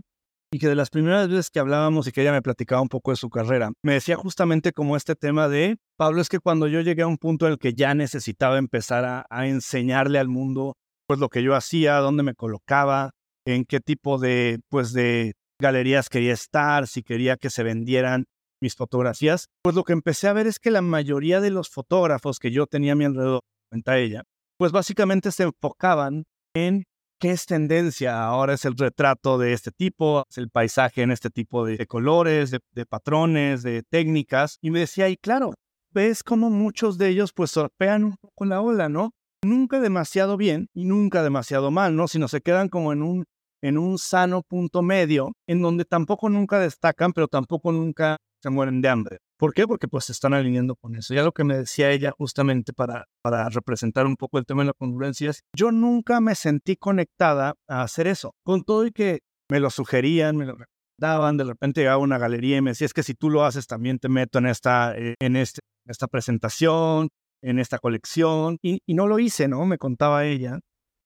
y 0.53 0.59
que 0.59 0.69
de 0.69 0.75
las 0.75 0.91
primeras 0.91 1.29
veces 1.29 1.51
que 1.51 1.61
hablábamos 1.61 2.09
y 2.09 2.13
que 2.13 2.23
ella 2.23 2.33
me 2.33 2.43
platicaba 2.43 2.83
un 2.83 2.89
poco 2.89 3.13
de 3.13 3.17
su 3.17 3.31
carrera, 3.31 3.71
me 3.83 3.95
decía 3.95 4.17
justamente 4.17 4.73
como 4.73 4.97
este 4.97 5.15
tema 5.15 5.49
de, 5.49 5.77
Pablo, 5.97 6.21
es 6.21 6.29
que 6.29 6.41
cuando 6.41 6.67
yo 6.67 6.81
llegué 6.81 7.03
a 7.03 7.07
un 7.07 7.19
punto 7.19 7.47
en 7.47 7.53
el 7.53 7.59
que 7.59 7.75
ya 7.75 7.95
necesitaba 7.95 8.59
empezar 8.59 9.05
a, 9.05 9.27
a 9.31 9.47
enseñarle 9.47 10.19
al 10.19 10.29
mundo 10.29 10.75
pues 11.07 11.21
lo 11.21 11.29
que 11.29 11.43
yo 11.43 11.55
hacía, 11.55 11.97
dónde 11.99 12.23
me 12.23 12.35
colocaba, 12.35 13.13
en 13.45 13.65
qué 13.65 13.81
tipo 13.81 14.19
de, 14.19 14.61
pues 14.69 14.93
de 14.93 15.35
galerías 15.61 16.09
quería 16.09 16.33
estar, 16.33 16.87
si 16.87 17.03
quería 17.03 17.37
que 17.37 17.51
se 17.51 17.63
vendieran 17.63 18.27
mis 18.61 18.75
fotografías, 18.75 19.49
pues 19.63 19.75
lo 19.75 19.85
que 19.85 19.93
empecé 19.93 20.29
a 20.29 20.33
ver 20.33 20.47
es 20.47 20.59
que 20.59 20.71
la 20.71 20.83
mayoría 20.83 21.41
de 21.41 21.51
los 21.51 21.71
fotógrafos 21.71 22.39
que 22.39 22.51
yo 22.51 22.67
tenía 22.67 22.93
a 22.93 22.97
mi 22.97 23.05
alrededor, 23.05 23.41
cuenta 23.71 23.99
ella, 23.99 24.25
pues 24.59 24.73
básicamente 24.73 25.33
se 25.33 25.45
enfocaban 25.45 26.25
en 26.55 26.85
qué 27.21 27.31
es 27.31 27.47
tendencia. 27.47 28.25
Ahora 28.25 28.55
es 28.55 28.65
el 28.65 28.77
retrato 28.77 29.39
de 29.39 29.53
este 29.53 29.71
tipo, 29.71 30.25
es 30.29 30.39
el 30.39 30.51
paisaje 30.51 31.03
en 31.03 31.11
este 31.11 31.31
tipo 31.31 31.65
de, 31.65 31.87
colores, 31.87 32.51
de, 32.51 32.87
patrones, 32.87 33.63
de 33.63 33.83
técnicas. 33.83 34.59
Y 34.61 34.71
me 34.71 34.81
decía, 34.81 35.09
y 35.09 35.17
claro, 35.17 35.55
ves 35.93 36.23
cómo 36.23 36.51
muchos 36.51 36.99
de 36.99 37.09
ellos 37.09 37.33
pues 37.33 37.53
sorpean 37.53 38.05
un 38.05 38.17
poco 38.21 38.45
la 38.47 38.61
ola, 38.61 38.89
¿no? 38.89 39.13
Nunca 39.45 39.81
demasiado 39.81 40.37
bien 40.37 40.69
y 40.75 40.85
nunca 40.85 41.23
demasiado 41.23 41.71
mal, 41.71 41.95
¿no? 41.95 42.09
Sino 42.09 42.29
se 42.29 42.41
quedan 42.41 42.69
como 42.69 42.93
en 42.93 43.03
un, 43.03 43.25
en 43.63 43.79
un 43.79 43.99
sano 43.99 44.43
punto 44.43 44.83
medio, 44.83 45.33
en 45.47 45.63
donde 45.63 45.85
tampoco 45.85 46.29
nunca 46.29 46.59
destacan, 46.59 47.13
pero 47.13 47.29
tampoco 47.29 47.73
nunca 47.73 48.17
se 48.43 48.51
mueren 48.51 48.81
de 48.81 48.89
hambre. 48.89 49.19
¿Por 49.39 49.55
qué? 49.55 49.67
Porque 49.67 49.89
pues 49.89 50.05
se 50.07 50.13
están 50.13 50.35
alineando 50.35 50.77
con 50.77 50.95
eso. 50.97 51.15
Ya 51.15 51.23
lo 51.23 51.33
que 51.33 51.45
me 51.45 51.57
decía 51.57 51.91
ella 51.91 52.13
justamente 52.17 52.73
para, 52.73 53.07
para 53.23 53.49
representar 53.49 54.07
un 54.07 54.17
poco 54.17 54.39
el 54.39 54.47
tema 54.47 54.63
de 54.63 54.69
la 54.69 54.73
congruencia 54.73 55.31
es, 55.31 55.43
yo 55.57 55.73
nunca 55.73 56.21
me 56.21 56.35
sentí 56.35 56.77
conectada 56.77 57.55
a 57.69 57.83
hacer 57.83 58.07
eso. 58.07 58.35
Con 58.45 58.65
todo 58.65 58.87
y 58.87 58.93
que 58.93 59.21
me 59.51 59.61
lo 59.61 59.71
sugerían, 59.71 60.37
me 60.37 60.47
lo 60.47 60.57
daban, 60.99 61.37
de 61.37 61.45
repente 61.45 61.81
llegaba 61.81 61.99
una 61.99 62.19
galería 62.19 62.59
y 62.59 62.61
me 62.61 62.71
decía, 62.71 62.85
es 62.85 62.93
que 62.93 63.03
si 63.03 63.15
tú 63.15 63.31
lo 63.31 63.45
haces 63.45 63.67
también 63.67 63.99
te 63.99 64.09
meto 64.09 64.39
en 64.39 64.47
esta, 64.47 64.97
eh, 64.97 65.15
en 65.19 65.37
este, 65.37 65.61
esta 65.87 66.07
presentación, 66.07 67.09
en 67.43 67.59
esta 67.59 67.79
colección. 67.79 68.59
Y, 68.63 68.81
no 68.89 69.07
lo 69.07 69.19
hice, 69.19 69.49
¿no? 69.49 69.65
Me 69.65 69.79
contaba 69.79 70.27
ella. 70.27 70.61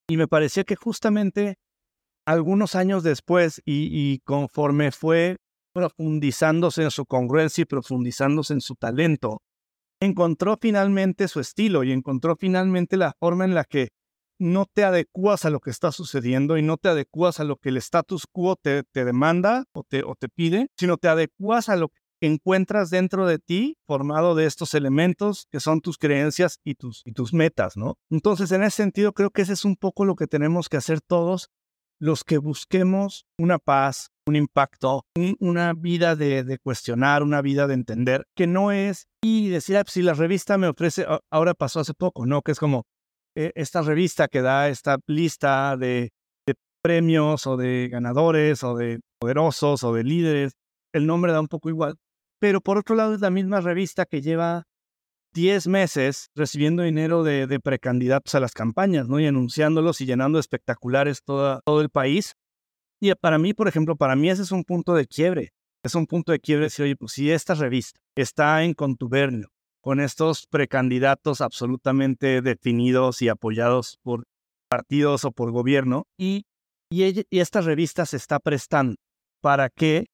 Y 0.09 0.17
me 0.17 0.29
parecía 0.29 0.65
que 0.65 0.77
justamente 0.77 1.57
algunos 2.27 2.75
años 2.75 3.03
después 3.03 3.63
y 3.65 4.19
conforme 4.21 4.91
fue 4.91 5.37
profundizándose 5.75 6.85
en 6.85 6.91
su 6.91 7.05
congruencia 7.05 7.63
y 7.63 7.67
profundizándose 7.67 8.55
en 8.55 8.61
su 8.61 8.77
talento, 8.77 9.43
encontró 10.01 10.57
finalmente 10.61 11.29
su 11.29 11.41
estilo 11.41 11.83
y 11.85 11.93
encontró 11.93 12.37
finalmente 12.37 12.97
la 12.97 13.15
forma 13.19 13.45
en 13.45 13.55
la 13.55 13.65
que 13.65 13.89
no 14.39 14.67
te 14.73 14.85
adecuas 14.85 15.45
a 15.45 15.51
lo 15.51 15.61
que 15.61 15.71
está 15.71 15.93
sucediendo 15.93 16.57
y 16.57 16.63
no 16.63 16.77
te 16.77 16.89
adecuas 16.89 17.41
a 17.41 17.45
lo 17.45 17.57
que 17.57 17.69
el 17.69 17.77
status 17.77 18.27
quo 18.31 18.57
te, 18.57 18.83
te 18.85 19.05
demanda 19.05 19.65
o 19.73 19.85
te, 19.85 20.03
o 20.03 20.15
te 20.15 20.29
pide, 20.29 20.69
sino 20.79 20.97
te 20.97 21.09
adecuas 21.09 21.69
a 21.69 21.77
lo 21.77 21.89
que 21.89 22.27
encuentras 22.27 22.91
dentro 22.91 23.27
de 23.27 23.39
ti 23.39 23.77
formado 23.87 24.35
de 24.35 24.47
estos 24.47 24.75
elementos 24.75 25.47
que 25.51 25.61
son 25.61 25.81
tus 25.81 25.99
creencias 25.99 26.59
y 26.65 26.75
tus, 26.75 27.03
y 27.05 27.13
tus 27.13 27.33
metas, 27.33 27.77
¿no? 27.77 27.99
Entonces, 28.11 28.51
en 28.53 28.63
ese 28.63 28.77
sentido, 28.77 29.13
creo 29.13 29.31
que 29.31 29.43
ese 29.43 29.53
es 29.53 29.65
un 29.65 29.77
poco 29.77 30.05
lo 30.05 30.17
que 30.17 30.27
tenemos 30.27 30.69
que 30.69 30.77
hacer 30.77 31.01
todos 31.01 31.51
los 32.01 32.25
que 32.25 32.39
busquemos 32.39 33.27
una 33.39 33.59
paz, 33.59 34.11
un 34.27 34.37
impacto, 34.37 35.05
una 35.39 35.73
vida 35.75 36.17
de, 36.17 36.59
cuestionar, 36.63 37.23
una 37.23 37.43
vida 37.43 37.67
de 37.67 37.75
entender, 37.75 38.27
que 38.35 38.47
no 38.47 38.73
es 38.73 39.07
y 39.23 39.49
decir, 39.49 39.77
ah, 39.77 39.85
pues, 39.85 39.93
si 39.93 40.03
la 40.03 40.15
revista 40.15 40.59
me 40.59 40.69
ofrece, 40.69 41.07
ahora 41.31 41.55
pasó 41.55 41.81
hace 41.81 41.95
poco, 41.95 42.27
¿no? 42.27 42.43
Que 42.43 42.53
es 42.53 42.59
como 42.59 42.85
eh, 43.37 43.53
esta 43.55 43.83
revista 43.83 44.29
que 44.29 44.43
da 44.43 44.69
esta 44.69 44.99
lista 45.07 45.77
de, 45.77 46.13
de 46.47 46.55
premios 46.83 47.47
o 47.47 47.57
de 47.57 47.89
ganadores 47.91 48.63
o 48.65 48.77
de 48.77 49.01
poderosos 49.19 49.85
o 49.85 49.93
de 49.93 50.05
líderes, 50.05 50.53
el 50.93 51.07
nombre 51.07 51.33
da 51.33 51.41
un 51.41 51.49
poco 51.49 51.69
igual, 51.69 51.97
pero 52.41 52.61
por 52.61 52.79
otro 52.79 52.95
lado 52.95 53.15
es 53.15 53.21
la 53.21 53.31
misma 53.31 53.61
revista 53.61 54.07
que 54.07 54.23
lleva 54.23 54.65
10 55.35 55.67
meses 55.67 56.29
recibiendo 56.37 56.85
dinero 56.85 57.25
de, 57.25 57.59
precandidatos 57.59 58.35
a 58.37 58.41
las 58.41 58.53
campañas, 58.53 59.09
¿no? 59.09 59.19
Y 59.19 59.27
anunciándolos 59.27 60.01
y 60.01 60.07
llenando 60.07 60.39
espectaculares 60.39 61.23
todo 61.25 61.81
el 61.81 61.91
país. 61.91 62.35
Y 63.05 63.15
para 63.17 63.37
mí, 63.37 63.53
por 63.53 63.69
ejemplo, 63.69 63.97
para 63.97 64.17
mí 64.17 64.31
ese 64.31 64.41
es 64.41 64.51
un 64.51 64.65
punto 64.65 64.95
de 64.95 65.07
quiebre. 65.07 65.53
Es 65.83 65.95
un 65.95 66.07
punto 66.07 66.33
de 66.33 66.41
quiebre 66.41 66.65
decir, 66.65 66.87
oye, 66.87 66.97
pues 66.97 67.13
si 67.13 67.31
esta 67.31 67.53
revista 67.55 68.01
está 68.17 68.65
en 68.65 68.73
contubernio 68.73 69.51
con 69.83 70.01
estos 70.01 70.47
precandidatos 70.47 71.43
absolutamente 71.43 72.41
definidos 72.41 73.21
y 73.21 73.29
apoyados 73.29 73.99
por 74.03 74.25
partidos 74.71 75.27
o 75.27 75.33
por 75.33 75.51
gobierno, 75.51 76.07
y, 76.19 76.47
y, 76.91 77.27
y 77.29 77.41
esta 77.41 77.61
revista 77.61 78.07
se 78.07 78.17
está 78.17 78.39
prestando 78.39 78.97
para 79.43 79.69
que 79.69 80.07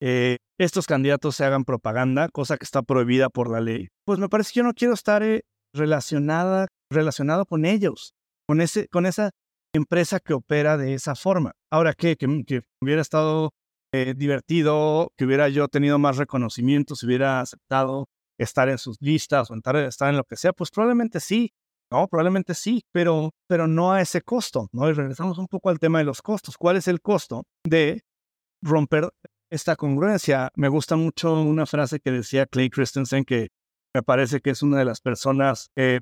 eh, 0.00 0.38
estos 0.56 0.86
candidatos 0.86 1.36
se 1.36 1.44
hagan 1.44 1.66
propaganda, 1.66 2.30
cosa 2.30 2.56
que 2.56 2.64
está 2.64 2.80
prohibida 2.80 3.28
por 3.28 3.50
la 3.50 3.60
ley, 3.60 3.88
pues 4.06 4.18
me 4.18 4.30
parece 4.30 4.54
que 4.54 4.60
yo 4.60 4.64
no 4.64 4.72
quiero 4.72 4.94
estar 4.94 5.22
eh, 5.22 5.42
relacionada, 5.74 6.68
relacionado 6.90 7.44
con 7.44 7.66
ellos, 7.66 8.14
con, 8.46 8.62
ese, 8.62 8.88
con 8.88 9.04
esa 9.04 9.32
empresa 9.78 10.20
que 10.20 10.34
opera 10.34 10.76
de 10.76 10.94
esa 10.94 11.14
forma. 11.14 11.52
Ahora, 11.70 11.94
¿qué? 11.94 12.16
Que, 12.16 12.44
que 12.46 12.62
hubiera 12.82 13.00
estado 13.00 13.52
eh, 13.92 14.14
divertido, 14.16 15.12
que 15.16 15.24
hubiera 15.24 15.48
yo 15.48 15.68
tenido 15.68 15.98
más 15.98 16.18
reconocimiento, 16.18 16.94
si 16.94 17.06
hubiera 17.06 17.40
aceptado 17.40 18.08
estar 18.38 18.68
en 18.68 18.78
sus 18.78 18.98
listas 19.00 19.50
o 19.50 19.54
estar 19.54 20.10
en 20.10 20.16
lo 20.16 20.24
que 20.24 20.36
sea, 20.36 20.52
pues 20.52 20.70
probablemente 20.70 21.20
sí, 21.20 21.52
no, 21.90 22.06
probablemente 22.06 22.54
sí, 22.54 22.82
pero, 22.92 23.30
pero 23.48 23.66
no 23.66 23.92
a 23.92 24.02
ese 24.02 24.20
costo, 24.20 24.68
¿no? 24.72 24.88
Y 24.90 24.92
regresamos 24.92 25.38
un 25.38 25.48
poco 25.48 25.70
al 25.70 25.78
tema 25.78 25.98
de 25.98 26.04
los 26.04 26.20
costos. 26.20 26.56
¿Cuál 26.58 26.76
es 26.76 26.86
el 26.86 27.00
costo 27.00 27.44
de 27.64 28.02
romper 28.62 29.10
esta 29.50 29.76
congruencia. 29.76 30.50
Me 30.56 30.68
gusta 30.68 30.96
mucho 30.96 31.40
una 31.40 31.66
frase 31.66 32.00
que 32.00 32.10
decía 32.10 32.46
Clay 32.46 32.70
Christensen, 32.70 33.24
que 33.24 33.48
me 33.94 34.02
parece 34.02 34.40
que 34.40 34.50
es 34.50 34.62
una 34.62 34.78
de 34.78 34.84
las 34.84 35.00
personas 35.00 35.70
eh, 35.76 36.00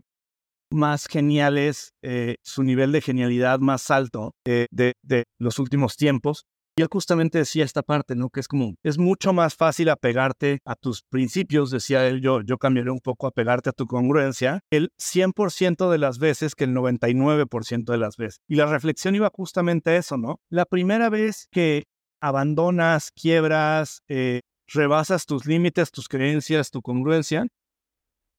más 0.70 1.06
geniales, 1.06 1.92
eh, 2.02 2.36
su 2.42 2.62
nivel 2.62 2.92
de 2.92 3.00
genialidad 3.00 3.60
más 3.60 3.90
alto 3.90 4.34
de, 4.44 4.66
de, 4.70 5.24
los 5.38 5.58
últimos 5.58 5.96
tiempos. 5.96 6.44
Y 6.78 6.82
él 6.82 6.88
justamente 6.92 7.38
decía 7.38 7.64
esta 7.64 7.82
parte, 7.82 8.14
¿no? 8.14 8.28
Que 8.28 8.40
es 8.40 8.48
como, 8.48 8.74
es 8.82 8.98
mucho 8.98 9.32
más 9.32 9.54
fácil 9.54 9.88
apegarte 9.88 10.58
a 10.66 10.74
tus 10.74 11.04
principios, 11.08 11.70
decía 11.70 12.06
él, 12.06 12.20
yo, 12.20 12.42
yo 12.42 12.58
cambiaré 12.58 12.90
un 12.90 13.00
poco 13.00 13.26
apegarte 13.26 13.70
a 13.70 13.72
tu 13.72 13.86
congruencia, 13.86 14.60
el 14.70 14.90
100% 14.98 15.90
de 15.90 15.96
las 15.96 16.18
veces 16.18 16.54
que 16.54 16.64
el 16.64 16.74
99% 16.74 17.84
de 17.84 17.96
las 17.98 18.18
veces. 18.18 18.40
Y 18.46 18.56
la 18.56 18.66
reflexión 18.66 19.14
iba 19.14 19.30
justamente 19.34 19.90
a 19.90 19.96
eso, 19.96 20.18
¿no? 20.18 20.38
La 20.50 20.66
primera 20.66 21.08
vez 21.08 21.48
que 21.50 21.84
abandonas, 22.20 23.10
quiebras, 23.10 24.02
eh, 24.08 24.42
rebasas 24.66 25.24
tus 25.24 25.46
límites, 25.46 25.90
tus 25.90 26.08
creencias, 26.08 26.70
tu 26.70 26.82
congruencia, 26.82 27.46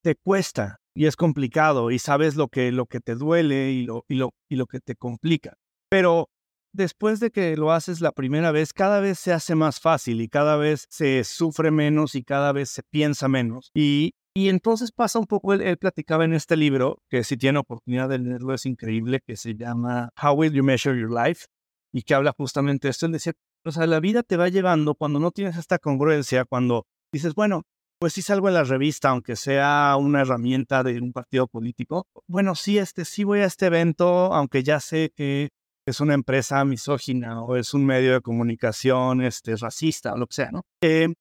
te 0.04 0.16
cuesta 0.16 0.78
y 0.98 1.06
es 1.06 1.16
complicado 1.16 1.92
y 1.92 2.00
sabes 2.00 2.36
lo 2.36 2.48
que, 2.48 2.72
lo 2.72 2.88
que 2.88 3.00
te 3.00 3.14
duele 3.14 3.72
y 3.72 3.84
lo, 3.84 4.04
y, 4.08 4.16
lo, 4.16 4.34
y 4.50 4.56
lo 4.56 4.66
que 4.66 4.80
te 4.80 4.96
complica. 4.96 5.54
Pero 5.90 6.30
después 6.74 7.20
de 7.20 7.30
que 7.30 7.56
lo 7.56 7.72
haces 7.72 8.02
la 8.02 8.12
primera 8.12 8.52
vez, 8.52 8.74
cada 8.74 9.00
vez 9.00 9.20
se 9.20 9.32
hace 9.32 9.54
más 9.54 9.80
fácil 9.80 10.22
y 10.22 10.28
cada 10.28 10.58
vez 10.58 10.88
se 10.90 11.24
sufre 11.24 11.70
menos 11.70 12.16
y 12.16 12.24
cada 12.24 12.52
vez 12.52 12.72
se 12.72 12.82
piensa 12.82 13.28
menos. 13.28 13.70
Y, 13.76 14.16
y 14.36 14.50
entonces 14.50 14.92
pasa 14.92 15.20
un 15.20 15.28
poco, 15.28 15.54
él, 15.54 15.78
platicaba 15.78 16.26
en 16.26 16.34
este 16.34 16.58
libro, 16.58 16.98
que 17.10 17.24
si 17.24 17.38
tiene 17.38 17.60
oportunidad 17.60 18.10
de 18.10 18.18
leerlo 18.18 18.56
es 18.56 18.66
increíble, 18.66 19.22
que 19.26 19.36
se 19.36 19.54
llama 19.56 20.10
How 20.22 20.34
Will 20.34 20.54
You 20.54 20.64
Measure 20.64 21.00
Your 21.00 21.12
Life? 21.12 21.46
Y 21.94 22.02
que 22.02 22.16
habla 22.16 22.34
justamente 22.36 22.88
de 22.88 22.92
esto. 22.92 23.06
Él 23.06 23.12
decía, 23.12 23.34
o 23.64 23.72
sea, 23.72 23.86
la 23.86 24.00
vida 24.00 24.24
te 24.24 24.36
va 24.36 24.50
llevando 24.50 24.96
cuando 24.96 25.20
no 25.20 25.30
tienes 25.30 25.58
esta 25.58 25.78
congruencia, 25.78 26.44
cuando 26.46 26.88
dices, 27.12 27.36
bueno, 27.36 27.64
pues 28.00 28.14
sí 28.14 28.22
salgo 28.22 28.48
en 28.48 28.54
la 28.54 28.64
revista, 28.64 29.10
aunque 29.10 29.36
sea 29.36 29.96
una 30.00 30.22
herramienta 30.22 30.84
de 30.84 31.02
un 31.02 31.12
partido 31.12 31.48
político. 31.48 32.08
Bueno, 32.28 32.56
sí, 32.56 32.78
este, 32.78 33.06
sí 33.06 33.24
voy 33.24 33.40
a 33.40 33.46
este 33.46 33.68
evento, 33.68 34.34
aunque 34.34 34.64
ya 34.64 34.80
sé 34.80 35.12
que 35.16 35.50
es 35.86 36.00
una 36.00 36.14
empresa 36.14 36.64
misógina 36.66 37.42
o 37.42 37.56
es 37.56 37.74
un 37.74 37.86
medio 37.86 38.14
de 38.14 38.22
comunicación 38.22 39.22
este, 39.22 39.56
racista 39.56 40.14
o 40.14 40.18
lo 40.18 40.28
que 40.28 40.36
sea, 40.36 40.52
¿no? 40.52 40.64
Eh, 40.82 41.14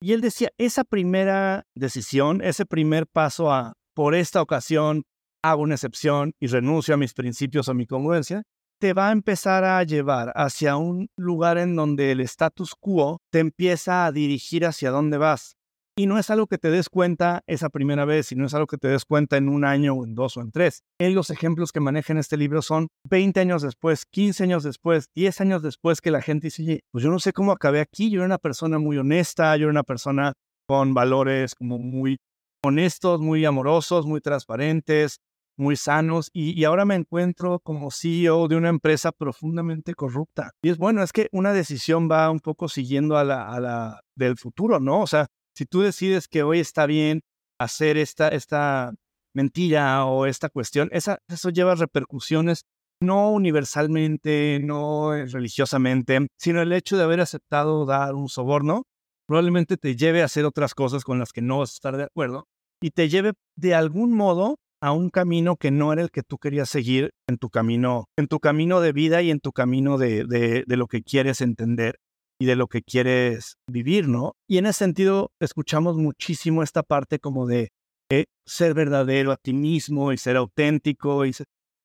y 0.00 0.12
él 0.12 0.20
decía, 0.20 0.50
esa 0.58 0.84
primera 0.84 1.64
decisión, 1.74 2.42
ese 2.42 2.66
primer 2.66 3.06
paso 3.06 3.52
a, 3.52 3.74
por 3.94 4.14
esta 4.14 4.42
ocasión, 4.42 5.04
hago 5.42 5.62
una 5.62 5.74
excepción 5.74 6.32
y 6.40 6.46
renuncio 6.46 6.94
a 6.94 6.96
mis 6.96 7.14
principios 7.14 7.68
o 7.68 7.74
mi 7.74 7.86
congruencia, 7.86 8.42
te 8.80 8.92
va 8.92 9.10
a 9.10 9.12
empezar 9.12 9.64
a 9.64 9.82
llevar 9.82 10.32
hacia 10.34 10.76
un 10.76 11.08
lugar 11.16 11.58
en 11.58 11.76
donde 11.76 12.12
el 12.12 12.20
status 12.20 12.74
quo 12.74 13.20
te 13.30 13.38
empieza 13.38 14.04
a 14.04 14.12
dirigir 14.12 14.66
hacia 14.66 14.90
dónde 14.90 15.16
vas. 15.18 15.56
Y 15.96 16.06
no 16.06 16.18
es 16.18 16.28
algo 16.28 16.48
que 16.48 16.58
te 16.58 16.72
des 16.72 16.88
cuenta 16.88 17.44
esa 17.46 17.68
primera 17.68 18.04
vez, 18.04 18.26
sino 18.26 18.46
es 18.46 18.54
algo 18.54 18.66
que 18.66 18.78
te 18.78 18.88
des 18.88 19.04
cuenta 19.04 19.36
en 19.36 19.48
un 19.48 19.64
año 19.64 19.94
o 19.94 20.04
en 20.04 20.16
dos 20.16 20.36
o 20.36 20.40
en 20.40 20.50
tres. 20.50 20.82
Él, 20.98 21.14
los 21.14 21.30
ejemplos 21.30 21.70
que 21.70 21.78
maneja 21.78 22.12
en 22.12 22.18
este 22.18 22.36
libro 22.36 22.62
son 22.62 22.88
20 23.08 23.38
años 23.38 23.62
después, 23.62 24.04
15 24.10 24.42
años 24.42 24.64
después, 24.64 25.06
10 25.14 25.40
años 25.40 25.62
después 25.62 26.00
que 26.00 26.10
la 26.10 26.20
gente 26.20 26.48
dice, 26.48 26.80
pues 26.90 27.04
yo 27.04 27.10
no 27.10 27.20
sé 27.20 27.32
cómo 27.32 27.52
acabé 27.52 27.80
aquí, 27.80 28.10
yo 28.10 28.20
era 28.20 28.26
una 28.26 28.38
persona 28.38 28.80
muy 28.80 28.98
honesta, 28.98 29.56
yo 29.56 29.64
era 29.64 29.70
una 29.70 29.84
persona 29.84 30.32
con 30.66 30.94
valores 30.94 31.54
como 31.54 31.78
muy 31.78 32.16
honestos, 32.64 33.20
muy 33.20 33.44
amorosos, 33.44 34.04
muy 34.04 34.20
transparentes, 34.20 35.18
muy 35.56 35.76
sanos 35.76 36.28
y, 36.32 36.60
y, 36.60 36.64
ahora 36.64 36.84
me 36.84 36.96
encuentro 36.96 37.60
como 37.60 37.92
CEO 37.92 38.48
de 38.48 38.56
una 38.56 38.68
empresa 38.70 39.12
profundamente 39.12 39.94
corrupta. 39.94 40.50
Y 40.60 40.70
es 40.70 40.78
bueno, 40.78 41.04
es 41.04 41.12
que 41.12 41.28
una 41.30 41.52
decisión 41.52 42.10
va 42.10 42.28
un 42.30 42.40
poco 42.40 42.68
siguiendo 42.68 43.16
a 43.16 43.22
la, 43.22 43.48
a 43.48 43.60
la 43.60 44.00
del 44.16 44.36
futuro, 44.36 44.80
¿no? 44.80 45.02
O 45.02 45.06
sea, 45.06 45.28
si 45.54 45.66
tú 45.66 45.80
decides 45.82 46.28
que 46.28 46.42
hoy 46.42 46.60
está 46.60 46.86
bien 46.86 47.22
hacer 47.58 47.96
esta, 47.96 48.28
esta 48.28 48.92
mentira 49.34 50.04
o 50.04 50.26
esta 50.26 50.48
cuestión, 50.48 50.88
esa, 50.92 51.18
eso 51.28 51.50
lleva 51.50 51.74
repercusiones 51.74 52.64
no 53.00 53.30
universalmente, 53.32 54.60
no 54.62 55.12
religiosamente, 55.12 56.26
sino 56.38 56.62
el 56.62 56.72
hecho 56.72 56.96
de 56.96 57.04
haber 57.04 57.20
aceptado 57.20 57.84
dar 57.86 58.14
un 58.14 58.28
soborno, 58.28 58.84
probablemente 59.26 59.76
te 59.76 59.96
lleve 59.96 60.22
a 60.22 60.26
hacer 60.26 60.44
otras 60.44 60.74
cosas 60.74 61.04
con 61.04 61.18
las 61.18 61.32
que 61.32 61.42
no 61.42 61.58
vas 61.58 61.70
a 61.70 61.74
estar 61.74 61.96
de 61.96 62.04
acuerdo 62.04 62.46
y 62.80 62.90
te 62.90 63.08
lleve 63.08 63.32
de 63.56 63.74
algún 63.74 64.12
modo 64.12 64.56
a 64.82 64.92
un 64.92 65.08
camino 65.08 65.56
que 65.56 65.70
no 65.70 65.92
era 65.92 66.02
el 66.02 66.10
que 66.10 66.22
tú 66.22 66.38
querías 66.38 66.68
seguir 66.68 67.10
en 67.26 67.38
tu 67.38 67.48
camino, 67.48 68.06
en 68.18 68.28
tu 68.28 68.38
camino 68.38 68.80
de 68.80 68.92
vida 68.92 69.22
y 69.22 69.30
en 69.30 69.40
tu 69.40 69.52
camino 69.52 69.96
de, 69.96 70.24
de, 70.24 70.64
de 70.66 70.76
lo 70.76 70.86
que 70.86 71.02
quieres 71.02 71.40
entender 71.40 71.96
de 72.44 72.56
lo 72.56 72.68
que 72.68 72.82
quieres 72.82 73.56
vivir, 73.70 74.08
¿no? 74.08 74.32
Y 74.48 74.58
en 74.58 74.66
ese 74.66 74.80
sentido, 74.80 75.30
escuchamos 75.40 75.96
muchísimo 75.96 76.62
esta 76.62 76.82
parte 76.82 77.18
como 77.18 77.46
de 77.46 77.70
eh, 78.10 78.26
ser 78.46 78.74
verdadero 78.74 79.32
a 79.32 79.36
ti 79.36 79.52
mismo 79.52 80.12
y 80.12 80.18
ser 80.18 80.36
auténtico. 80.36 81.24
Y 81.24 81.32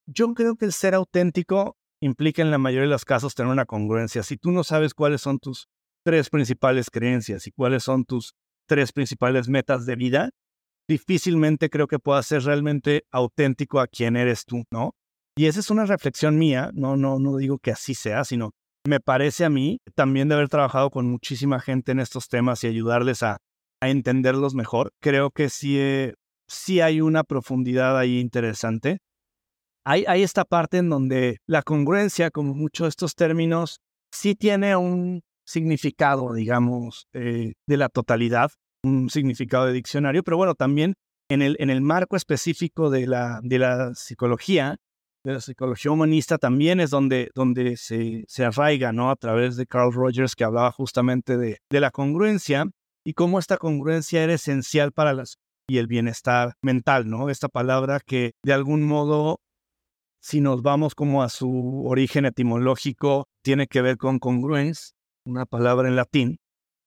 Yo 0.08 0.34
creo 0.34 0.56
que 0.56 0.66
el 0.66 0.74
ser 0.74 0.96
auténtico 0.96 1.76
implica 2.02 2.42
en 2.42 2.52
la 2.52 2.58
mayoría 2.58 2.88
de 2.88 2.92
los 2.92 3.06
casos 3.06 3.36
tener 3.36 3.52
una 3.52 3.66
congruencia. 3.66 4.24
Si 4.24 4.38
tú 4.38 4.52
no 4.52 4.64
sabes 4.64 4.94
cuáles 4.94 5.22
son 5.22 5.40
tus 5.40 5.68
tres 6.04 6.30
principales 6.30 6.90
creencias 6.90 7.48
y 7.48 7.52
cuáles 7.52 7.84
son 7.84 8.06
tus 8.06 8.34
tres 8.68 8.92
principales 8.92 9.50
metas 9.50 9.86
de 9.86 9.96
vida, 9.96 10.30
difícilmente 10.88 11.70
creo 11.70 11.88
que 11.88 12.00
puedas 12.00 12.26
ser 12.26 12.44
realmente 12.44 13.04
auténtico 13.12 13.80
a 13.80 13.88
quien 13.88 14.16
eres 14.16 14.46
tú, 14.46 14.64
¿no? 14.72 14.92
Y 15.38 15.46
esa 15.46 15.60
es 15.60 15.70
una 15.70 15.86
reflexión 15.86 16.38
mía, 16.38 16.72
no, 16.74 16.98
no, 16.98 17.20
no 17.20 17.38
digo 17.38 17.60
que 17.60 17.72
así 17.72 17.94
sea, 17.94 18.26
sino 18.26 18.52
me 18.86 19.00
parece 19.00 19.46
a 19.46 19.50
mí 19.50 19.80
también 19.96 20.30
de 20.30 20.36
haber 20.36 20.50
trabajado 20.50 20.90
con 20.90 21.10
muchísima 21.10 21.60
gente 21.60 21.92
en 21.92 22.00
estos 22.00 22.28
temas 22.28 22.64
y 22.64 22.68
ayudarles 22.68 23.24
a, 23.24 23.38
entenderlos 23.82 24.56
mejor. 24.56 24.92
Creo 25.02 25.32
que 25.32 25.48
sí, 25.48 25.80
eh, 25.80 26.16
sí 26.50 26.82
hay 26.82 27.00
una 27.00 27.24
profundidad 27.24 27.98
ahí 27.98 28.20
interesante. 28.20 28.98
Hay, 29.86 30.04
hay 30.06 30.24
esta 30.24 30.44
parte 30.44 30.80
en 30.80 30.90
donde 30.90 31.38
la 31.48 31.62
congruencia, 31.62 32.30
como 32.30 32.54
muchos 32.54 32.86
de 32.86 32.90
estos 32.90 33.16
términos, 33.16 33.80
sí 34.12 34.36
tiene 34.36 34.76
un 34.76 35.22
significado, 35.46 36.34
digamos, 36.34 37.08
eh, 37.14 37.54
de 37.68 37.78
la 37.78 37.88
totalidad, 37.88 38.52
un 38.84 39.10
significado 39.10 39.68
de 39.68 39.74
diccionario, 39.74 40.24
pero 40.24 40.36
bueno, 40.36 40.56
también 40.56 40.96
en 41.30 41.42
el, 41.42 41.82
marco 41.82 42.18
específico 42.18 42.90
de 42.90 43.08
la 43.08 43.92
psicología, 43.96 44.76
de 45.24 45.34
la 45.34 45.42
psicología 45.42 45.92
humanista 45.92 46.38
también 46.38 46.80
es 46.80 46.90
donde, 46.90 47.30
donde 47.36 47.78
se, 47.78 48.24
se 48.28 48.46
arraiga, 48.46 48.94
¿no? 48.94 49.12
A 49.12 49.16
través 49.16 49.58
de 49.58 49.66
Carl 49.66 49.92
Rogers, 49.92 50.36
que 50.36 50.44
hablaba 50.44 50.72
justamente 50.72 51.38
de, 51.38 51.60
de 51.70 51.80
la 51.80 51.92
congruencia 51.92 52.66
y 53.06 53.14
cómo 53.14 53.40
esta 53.40 53.58
congruencia 53.58 54.24
era 54.24 54.34
esencial 54.34 54.92
para 54.92 55.14
las 55.14 55.36
y 55.68 55.78
el 55.78 55.88
bienestar 55.88 56.54
mental, 56.64 57.08
¿no? 57.10 57.30
Esta 57.30 57.48
palabra 57.48 58.00
que 58.04 58.32
de 58.44 58.54
algún 58.54 58.84
modo, 58.84 59.40
si 60.20 60.42
nos 60.42 60.64
vamos 60.64 60.96
como 60.96 61.22
a 61.22 61.30
su 61.30 61.86
origen 61.86 62.26
etimológico, 62.26 63.28
tiene 63.44 63.68
que 63.68 63.82
ver 63.82 63.98
con 63.98 64.18
congruens, 64.18 64.96
una 65.26 65.46
palabra 65.46 65.88
en 65.88 65.96
latín, 65.96 66.38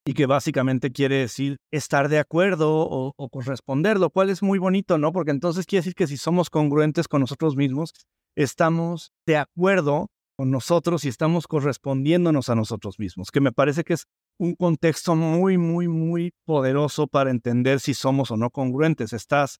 y 0.05 0.13
que 0.13 0.25
básicamente 0.25 0.91
quiere 0.91 1.15
decir 1.15 1.57
estar 1.71 2.09
de 2.09 2.19
acuerdo 2.19 2.73
o, 2.75 3.13
o, 3.15 3.29
corresponder, 3.29 3.97
lo 3.97 4.09
cual 4.09 4.29
es 4.29 4.43
muy 4.43 4.59
bonito, 4.59 4.97
¿no? 4.97 5.13
Porque 5.13 5.31
entonces 5.31 5.65
quiere 5.65 5.79
decir 5.79 5.95
que 5.95 6.07
si 6.07 6.17
somos 6.17 6.49
congruentes 6.49 7.07
con 7.07 7.21
nosotros 7.21 7.55
mismos, 7.55 7.93
estamos 8.35 9.11
de 9.25 9.37
acuerdo 9.37 10.09
con 10.35 10.51
nosotros 10.51 11.05
y 11.05 11.09
estamos 11.09 11.47
correspondiéndonos 11.47 12.49
a 12.49 12.55
nosotros 12.55 12.99
mismos, 12.99 13.31
que 13.31 13.41
me 13.41 13.51
parece 13.51 13.83
que 13.83 13.93
es 13.93 14.05
un 14.39 14.55
contexto 14.55 15.15
muy, 15.15 15.57
muy, 15.57 15.87
muy 15.87 16.33
poderoso 16.45 17.07
para 17.07 17.29
entender 17.29 17.79
si 17.79 17.93
somos 17.93 18.31
o 18.31 18.37
no 18.37 18.49
congruentes. 18.49 19.13
Estás 19.13 19.59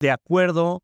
de 0.00 0.10
acuerdo 0.10 0.82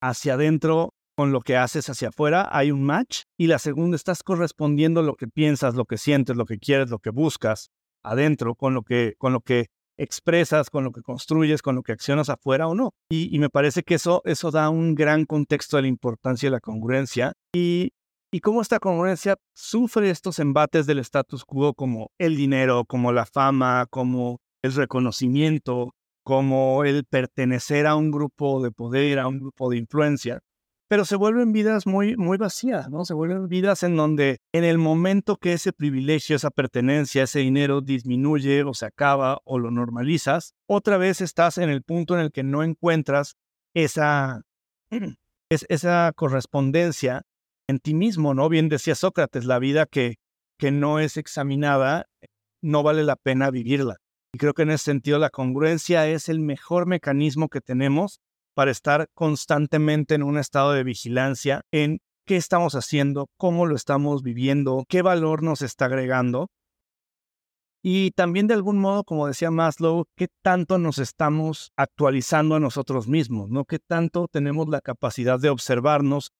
hacia 0.00 0.34
adentro 0.34 0.94
con 1.16 1.32
lo 1.32 1.40
que 1.40 1.56
haces 1.56 1.88
hacia 1.88 2.08
afuera, 2.08 2.48
hay 2.50 2.70
un 2.70 2.84
match. 2.84 3.22
Y 3.36 3.46
la 3.46 3.58
segunda, 3.58 3.96
estás 3.96 4.22
correspondiendo 4.22 5.02
lo 5.02 5.14
que 5.16 5.28
piensas, 5.28 5.74
lo 5.74 5.84
que 5.84 5.98
sientes, 5.98 6.36
lo 6.36 6.46
que 6.46 6.58
quieres, 6.58 6.90
lo 6.90 6.98
que 6.98 7.10
buscas 7.10 7.70
adentro 8.02 8.54
con 8.54 8.74
lo 8.74 8.82
que, 8.82 9.14
con 9.18 9.32
lo 9.32 9.40
que 9.40 9.66
expresas, 10.02 10.70
con 10.70 10.84
lo 10.84 10.92
que 10.92 11.02
construyes, 11.02 11.62
con 11.62 11.74
lo 11.74 11.82
que 11.82 11.92
accionas 11.92 12.28
afuera 12.28 12.68
o 12.68 12.74
no. 12.74 12.92
Y, 13.10 13.38
me 13.38 13.50
parece 13.50 13.82
que 13.82 13.94
eso, 13.94 14.22
eso 14.24 14.50
da 14.50 14.68
un 14.70 14.94
gran 14.94 15.24
contexto 15.24 15.76
de 15.76 15.82
la 15.82 15.88
importancia 15.88 16.48
de 16.48 16.52
la 16.52 16.60
congruencia 16.60 17.32
y, 17.54 17.92
y 18.30 18.40
cómo 18.40 18.62
esta 18.62 18.78
congruencia 18.78 19.36
sufre 19.54 20.10
estos 20.10 20.38
embates 20.38 20.86
del 20.86 20.98
status 21.00 21.44
quo 21.44 21.74
como 21.74 22.10
el 22.18 22.36
dinero, 22.36 22.84
como 22.84 23.12
la 23.12 23.26
fama, 23.26 23.86
como 23.90 24.38
el 24.62 24.74
reconocimiento, 24.74 25.94
como 26.24 26.84
el 26.84 27.04
pertenecer 27.04 27.86
a 27.86 27.96
un 27.96 28.10
grupo 28.10 28.62
de 28.62 28.70
poder, 28.70 29.18
a 29.18 29.26
un 29.26 29.40
grupo 29.40 29.70
de 29.70 29.78
influencia 29.78 30.40
pero 30.92 31.06
se 31.06 31.16
vuelven 31.16 31.52
vidas 31.52 31.86
muy, 31.86 32.18
muy 32.18 32.36
vacías, 32.36 32.90
¿no? 32.90 33.06
Se 33.06 33.14
vuelven 33.14 33.48
vidas 33.48 33.82
en 33.82 33.96
donde 33.96 34.42
en 34.52 34.62
el 34.62 34.76
momento 34.76 35.38
que 35.38 35.54
ese 35.54 35.72
privilegio, 35.72 36.36
esa 36.36 36.50
pertenencia, 36.50 37.22
ese 37.22 37.38
dinero 37.38 37.80
disminuye 37.80 38.62
o 38.62 38.74
se 38.74 38.84
acaba 38.84 39.40
o 39.44 39.58
lo 39.58 39.70
normalizas, 39.70 40.52
otra 40.66 40.98
vez 40.98 41.22
estás 41.22 41.56
en 41.56 41.70
el 41.70 41.82
punto 41.82 42.12
en 42.12 42.20
el 42.20 42.30
que 42.30 42.42
no 42.42 42.62
encuentras 42.62 43.36
esa, 43.72 44.42
esa 45.48 46.12
correspondencia 46.14 47.22
en 47.68 47.78
ti 47.78 47.94
mismo, 47.94 48.34
¿no? 48.34 48.50
Bien 48.50 48.68
decía 48.68 48.94
Sócrates, 48.94 49.46
la 49.46 49.58
vida 49.58 49.86
que, 49.86 50.16
que 50.58 50.72
no 50.72 50.98
es 50.98 51.16
examinada 51.16 52.04
no 52.60 52.82
vale 52.82 53.02
la 53.02 53.16
pena 53.16 53.50
vivirla. 53.50 53.96
Y 54.34 54.36
creo 54.36 54.52
que 54.52 54.64
en 54.64 54.70
ese 54.72 54.84
sentido 54.84 55.18
la 55.18 55.30
congruencia 55.30 56.06
es 56.06 56.28
el 56.28 56.40
mejor 56.40 56.84
mecanismo 56.84 57.48
que 57.48 57.62
tenemos 57.62 58.20
para 58.54 58.70
estar 58.70 59.08
constantemente 59.14 60.14
en 60.14 60.22
un 60.22 60.38
estado 60.38 60.72
de 60.72 60.84
vigilancia 60.84 61.62
en 61.70 61.98
qué 62.26 62.36
estamos 62.36 62.74
haciendo, 62.74 63.28
cómo 63.36 63.66
lo 63.66 63.76
estamos 63.76 64.22
viviendo, 64.22 64.84
qué 64.88 65.02
valor 65.02 65.42
nos 65.42 65.62
está 65.62 65.86
agregando. 65.86 66.48
Y 67.84 68.12
también 68.12 68.46
de 68.46 68.54
algún 68.54 68.78
modo, 68.78 69.02
como 69.02 69.26
decía 69.26 69.50
Maslow, 69.50 70.04
qué 70.16 70.28
tanto 70.42 70.78
nos 70.78 70.98
estamos 70.98 71.72
actualizando 71.76 72.54
a 72.54 72.60
nosotros 72.60 73.08
mismos, 73.08 73.50
¿no? 73.50 73.64
Qué 73.64 73.80
tanto 73.80 74.28
tenemos 74.30 74.68
la 74.68 74.80
capacidad 74.80 75.40
de 75.40 75.50
observarnos. 75.50 76.30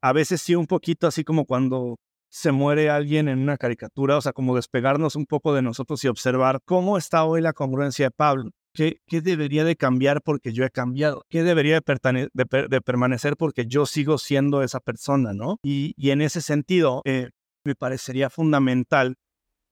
A 0.00 0.12
veces 0.12 0.42
sí 0.42 0.54
un 0.54 0.66
poquito 0.66 1.08
así 1.08 1.24
como 1.24 1.44
cuando 1.44 1.96
se 2.30 2.52
muere 2.52 2.88
alguien 2.88 3.28
en 3.28 3.40
una 3.40 3.58
caricatura, 3.58 4.16
o 4.16 4.20
sea, 4.20 4.32
como 4.32 4.54
despegarnos 4.54 5.16
un 5.16 5.26
poco 5.26 5.52
de 5.54 5.62
nosotros 5.62 6.02
y 6.04 6.08
observar 6.08 6.60
cómo 6.64 6.96
está 6.96 7.24
hoy 7.24 7.40
la 7.42 7.52
congruencia 7.52 8.06
de 8.06 8.10
Pablo. 8.12 8.50
¿Qué, 8.74 9.00
debería 9.08 9.64
de 9.64 9.76
cambiar 9.76 10.22
porque 10.22 10.52
yo 10.52 10.64
he 10.64 10.70
cambiado? 10.70 11.24
¿Qué 11.28 11.42
debería 11.42 11.80
de, 11.80 12.80
permanecer 12.80 13.36
porque 13.36 13.66
yo 13.66 13.86
sigo 13.86 14.18
siendo 14.18 14.62
esa 14.62 14.80
persona, 14.80 15.32
no? 15.34 15.58
Y, 15.62 15.94
en 16.10 16.22
ese 16.22 16.40
sentido, 16.40 17.02
eh, 17.04 17.30
me 17.64 17.74
parecería 17.74 18.30
fundamental 18.30 19.16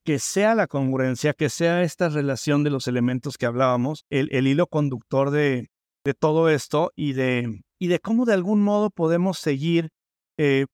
que 0.04 0.18
sea 0.18 0.54
la 0.54 0.66
congruencia, 0.66 1.34
que 1.34 1.48
sea 1.48 1.82
esta 1.82 2.08
relación 2.08 2.62
de 2.62 2.70
los 2.70 2.88
elementos 2.88 3.36
que 3.38 3.46
hablábamos, 3.46 4.04
el, 4.10 4.46
hilo 4.46 4.66
conductor 4.66 5.30
de, 5.30 5.68
todo 6.18 6.48
esto 6.48 6.90
y 6.96 7.12
de, 7.12 7.62
cómo 8.02 8.24
de 8.24 8.34
algún 8.34 8.62
modo 8.62 8.90
podemos 8.90 9.38
seguir 9.38 9.90
eh, 10.38 10.66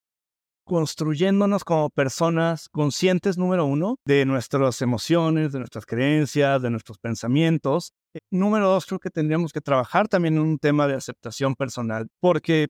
construyéndonos 0.67 1.65
como 1.65 1.91
personas 1.91 2.69
conscientes, 2.69 3.39
número 3.39 3.65
uno, 3.67 3.99
de 4.05 4.25
nuestras 4.25 4.83
emociones, 4.83 5.53
de 5.53 5.61
nuestras 5.61 5.87
creencias, 5.87 6.61
de 6.61 6.71
nuestros 6.71 6.99
pensamientos. 6.99 7.93
Eh, 8.17 8.21
número 8.31 8.69
dos, 8.69 8.87
creo 8.87 8.99
que 8.99 9.11
tendríamos 9.11 9.53
que 9.53 9.61
trabajar 9.61 10.09
también 10.09 10.35
en 10.37 10.41
un 10.41 10.59
tema 10.59 10.87
de 10.87 10.95
aceptación 10.95 11.55
personal, 11.55 12.09
porque 12.21 12.69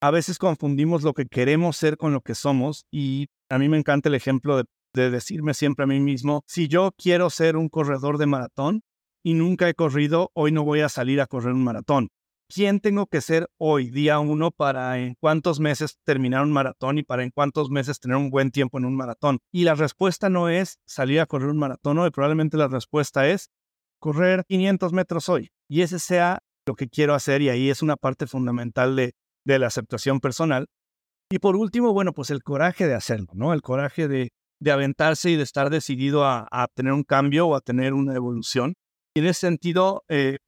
a 0.00 0.10
veces 0.10 0.38
confundimos 0.38 1.04
lo 1.04 1.14
que 1.14 1.26
queremos 1.26 1.76
ser 1.76 1.96
con 1.96 2.12
lo 2.12 2.20
que 2.20 2.34
somos 2.34 2.84
y 2.90 3.28
a 3.48 3.58
mí 3.58 3.68
me 3.68 3.78
encanta 3.78 4.08
el 4.08 4.16
ejemplo 4.16 4.56
de, 4.56 4.64
de 4.94 5.10
decirme 5.10 5.54
siempre 5.54 5.84
a 5.84 5.86
mí 5.86 6.00
mismo, 6.00 6.42
si 6.46 6.66
yo 6.66 6.90
quiero 6.96 7.30
ser 7.30 7.56
un 7.56 7.68
corredor 7.68 8.18
de 8.18 8.26
maratón 8.26 8.82
y 9.22 9.34
nunca 9.34 9.68
he 9.68 9.74
corrido, 9.74 10.30
hoy 10.34 10.50
no 10.50 10.64
voy 10.64 10.80
a 10.80 10.88
salir 10.88 11.20
a 11.20 11.26
correr 11.26 11.52
un 11.52 11.62
maratón 11.62 12.08
quién 12.52 12.80
tengo 12.80 13.06
que 13.06 13.22
ser 13.22 13.48
hoy, 13.56 13.88
día 13.90 14.18
uno, 14.18 14.50
para 14.50 14.98
en 14.98 15.14
cuántos 15.18 15.58
meses 15.58 15.98
terminar 16.04 16.42
un 16.42 16.52
maratón 16.52 16.98
y 16.98 17.02
para 17.02 17.22
en 17.22 17.30
cuántos 17.30 17.70
meses 17.70 17.98
tener 17.98 18.16
un 18.16 18.28
buen 18.28 18.50
tiempo 18.50 18.78
en 18.78 18.84
un 18.84 18.94
maratón. 18.94 19.38
Y 19.50 19.64
la 19.64 19.74
respuesta 19.74 20.28
no 20.28 20.50
es 20.50 20.78
salir 20.84 21.20
a 21.20 21.26
correr 21.26 21.48
un 21.48 21.58
maratón 21.58 21.98
hoy, 21.98 22.10
probablemente 22.10 22.58
la 22.58 22.68
respuesta 22.68 23.26
es 23.28 23.48
correr 24.02 24.44
500 24.48 24.92
metros 24.92 25.28
hoy. 25.28 25.50
Y 25.68 25.82
ese 25.82 26.00
sea 26.00 26.40
lo 26.66 26.74
que 26.74 26.88
quiero 26.88 27.14
hacer 27.14 27.40
y 27.40 27.48
ahí 27.48 27.70
es 27.70 27.82
una 27.82 27.96
parte 27.96 28.26
fundamental 28.26 28.96
de, 28.96 29.14
de 29.46 29.58
la 29.60 29.68
aceptación 29.68 30.20
personal. 30.20 30.66
Y 31.30 31.38
por 31.38 31.56
último, 31.56 31.92
bueno, 31.92 32.12
pues 32.12 32.30
el 32.30 32.42
coraje 32.42 32.86
de 32.86 32.94
hacerlo, 32.94 33.28
¿no? 33.32 33.52
El 33.52 33.62
coraje 33.62 34.08
de, 34.08 34.32
de 34.60 34.72
aventarse 34.72 35.30
y 35.30 35.36
de 35.36 35.44
estar 35.44 35.70
decidido 35.70 36.24
a, 36.24 36.48
a, 36.50 36.66
tener 36.74 36.92
un 36.92 37.04
cambio 37.04 37.46
o 37.46 37.54
a 37.54 37.60
tener 37.60 37.94
una 37.94 38.14
evolución. 38.14 38.74
Y 39.14 39.20
en 39.20 39.26
ese 39.26 39.40
sentido, 39.40 40.02
eh, 40.08 40.38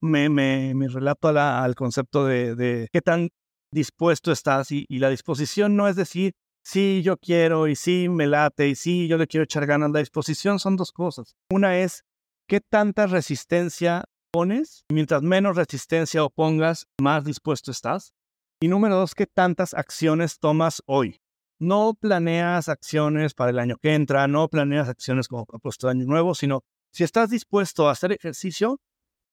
me, 0.00 0.28
me, 0.28 0.88
relato 0.88 1.28
al 1.28 1.74
concepto 1.74 2.24
de, 2.24 2.88
qué 2.92 3.00
tan 3.02 3.28
dispuesto 3.72 4.32
estás 4.32 4.72
y, 4.72 4.86
la 4.88 5.10
disposición 5.10 5.76
no 5.76 5.86
es 5.86 5.96
decir, 5.96 6.32
sí, 6.64 7.02
yo 7.02 7.18
quiero 7.18 7.68
y 7.68 7.76
sí, 7.76 8.08
me 8.08 8.26
late 8.26 8.68
y 8.68 8.74
sí, 8.74 9.06
yo 9.06 9.18
le 9.18 9.26
quiero 9.26 9.44
echar 9.44 9.66
ganas. 9.66 9.90
La 9.90 10.00
disposición 10.00 10.58
son 10.58 10.76
dos 10.76 10.92
cosas. 10.92 11.36
Una 11.50 11.78
es 11.78 12.02
qué 12.46 12.60
tanta 12.60 13.06
resistencia 13.06 14.04
pones 14.32 14.84
mientras 14.90 15.22
menos 15.22 15.56
resistencia 15.56 16.24
opongas, 16.24 16.86
más 17.00 17.24
dispuesto 17.24 17.70
estás. 17.70 18.12
Y 18.60 18.68
número 18.68 18.96
dos, 18.96 19.14
qué 19.14 19.26
tantas 19.26 19.74
acciones 19.74 20.38
tomas 20.38 20.82
hoy. 20.86 21.20
No 21.58 21.94
planeas 21.98 22.68
acciones 22.68 23.34
para 23.34 23.50
el 23.50 23.58
año 23.58 23.76
que 23.78 23.94
entra, 23.94 24.28
no 24.28 24.48
planeas 24.48 24.88
acciones 24.88 25.28
como 25.28 25.46
propuesto 25.46 25.86
de 25.86 25.92
año 25.92 26.06
nuevo, 26.06 26.34
sino 26.34 26.62
si 26.92 27.04
estás 27.04 27.30
dispuesto 27.30 27.88
a 27.88 27.92
hacer 27.92 28.12
ejercicio, 28.12 28.80